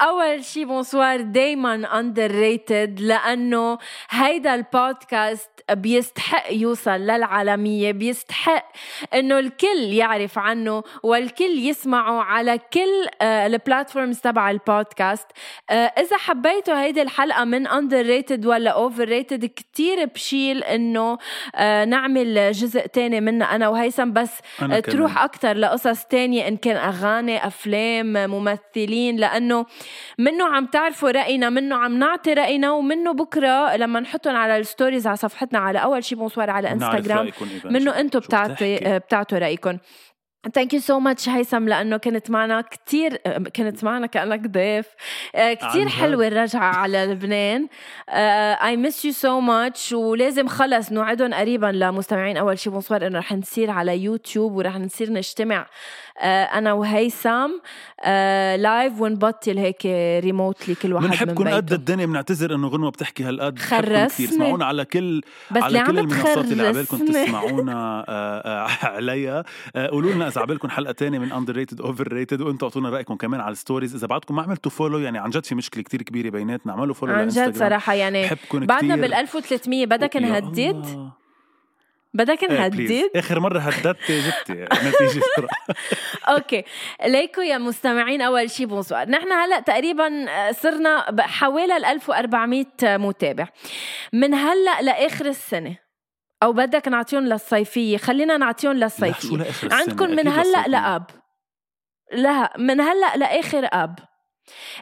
[0.00, 3.78] أول شي bonsoir دايما underrated لأنه
[4.10, 8.72] هيدا البودكاست بيستحق يوصل للعالمية بيستحق
[9.14, 15.26] إنه الكل يعرف عنه والكل يسمعه على كل آه، ال platforms تبع البودكاست
[15.70, 21.18] آه، إذا حبيتوا هيدي الحلقة من underrated ولا overrated كثير possible إنه
[21.54, 24.30] آه، نعمل جزء تاني منها أنا وهيثم بس
[24.62, 25.22] أنا تروح.
[25.22, 29.55] أكثر لقصص تانية إن كان أغاني أفلام ممثلين لأنه
[30.18, 30.44] منه.
[30.44, 35.16] عم تعرفوا رأينا منه عم نعطي رأينا ومنه بكرة لما نحطهم على ال stories على
[35.16, 37.30] صفحتنا على أول شيء bonsoir على إنستغرام
[37.64, 39.78] منه أنتم بتعطي بتعطوا رأيكم.
[40.54, 43.16] thank you so much هيثم لأنه كنت معنا كثير
[43.56, 44.86] كنت معنا كأنك ضيف.
[45.34, 47.68] آه، كثير حلوة الرجعة على لبنان.
[48.08, 53.32] I miss you so much ولازم خلص نوعدهم قريبا لمستمعين أول شيء bonsoir إنه رح
[53.32, 55.66] نصير على يوتيوب ورح نصير نجتمع
[56.22, 57.50] أنا وهيثم
[58.56, 59.86] live آه، ونبطل هيك
[60.24, 64.84] remotely كل واحد بنحب نكون قد الدنيا بنعتذر إنه غنوة بتحكي هالقد خرسنا اسمعونا على
[64.84, 68.04] كل بس على كل المنصات اللي عبالكم تسمعونا
[68.82, 69.44] عليها.
[69.90, 73.57] قولوا لنا إذا عبالكم حلقة تانية من underrated overrated وأنتم أعطونا رأيكم كمان على ال
[73.57, 76.72] stories إذا بعدكم ما عملتوا follow يعني عن جد في مشكلة كتير كبيرة بيناتنا.
[76.72, 81.10] اعملوا follow عن جد صراحة يعني بعدنا بال 1300 بدك نهدد.
[82.14, 84.64] بدك نهدد آخر مرة هددت جبتي.
[84.88, 85.22] نتيجه
[86.28, 86.64] okay.
[87.04, 88.22] ليكو يا مستمعين.
[88.22, 89.08] أول شيء bonsoir.
[89.10, 93.48] نحن هلأ تقريبا صرنا حوالي ال 1400 متابع.
[94.12, 95.76] من هلأ لآخر السنة.
[96.42, 97.96] أو بدك نعطيهم للصيفية.
[97.96, 99.44] خلينا نعطيهم للصيفية.
[99.72, 101.04] عندكم من هلأ لأب.
[102.12, 103.98] لا من هلأ لآخر أب.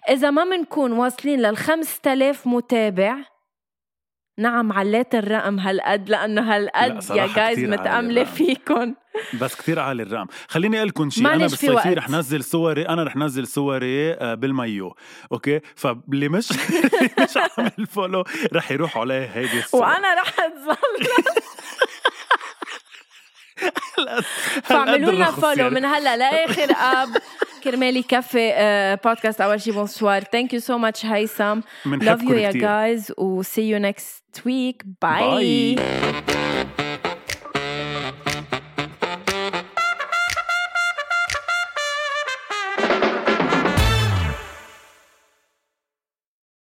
[0.09, 3.17] إذا ما بنكون واصلين لل 5000 متابع
[4.39, 8.95] نعم عليت الرقم هالقد لأنه هالقد يا guys متأملة فيكم
[9.41, 10.27] بس كثير عالي الرقم.
[10.49, 14.97] خليني أقول لكم شيء أنا بالصيفيه رح نزل صوري أنا رح نزل صوري آه، بالمايو
[15.33, 16.49] okay؟ فاللي مش
[17.23, 20.77] مش عامل follow رح يروحوا عليه هيدي الصور وأنا رح أتظلم.
[24.65, 27.09] فاعملوا لنا follow من هلأ لآخر أب.
[27.65, 33.13] كرمال يكفي بودكاست اول شي bonsoir thank you so much هيثم لاف يو يا جايز
[33.19, 35.77] و سي يو نيكست ويك باي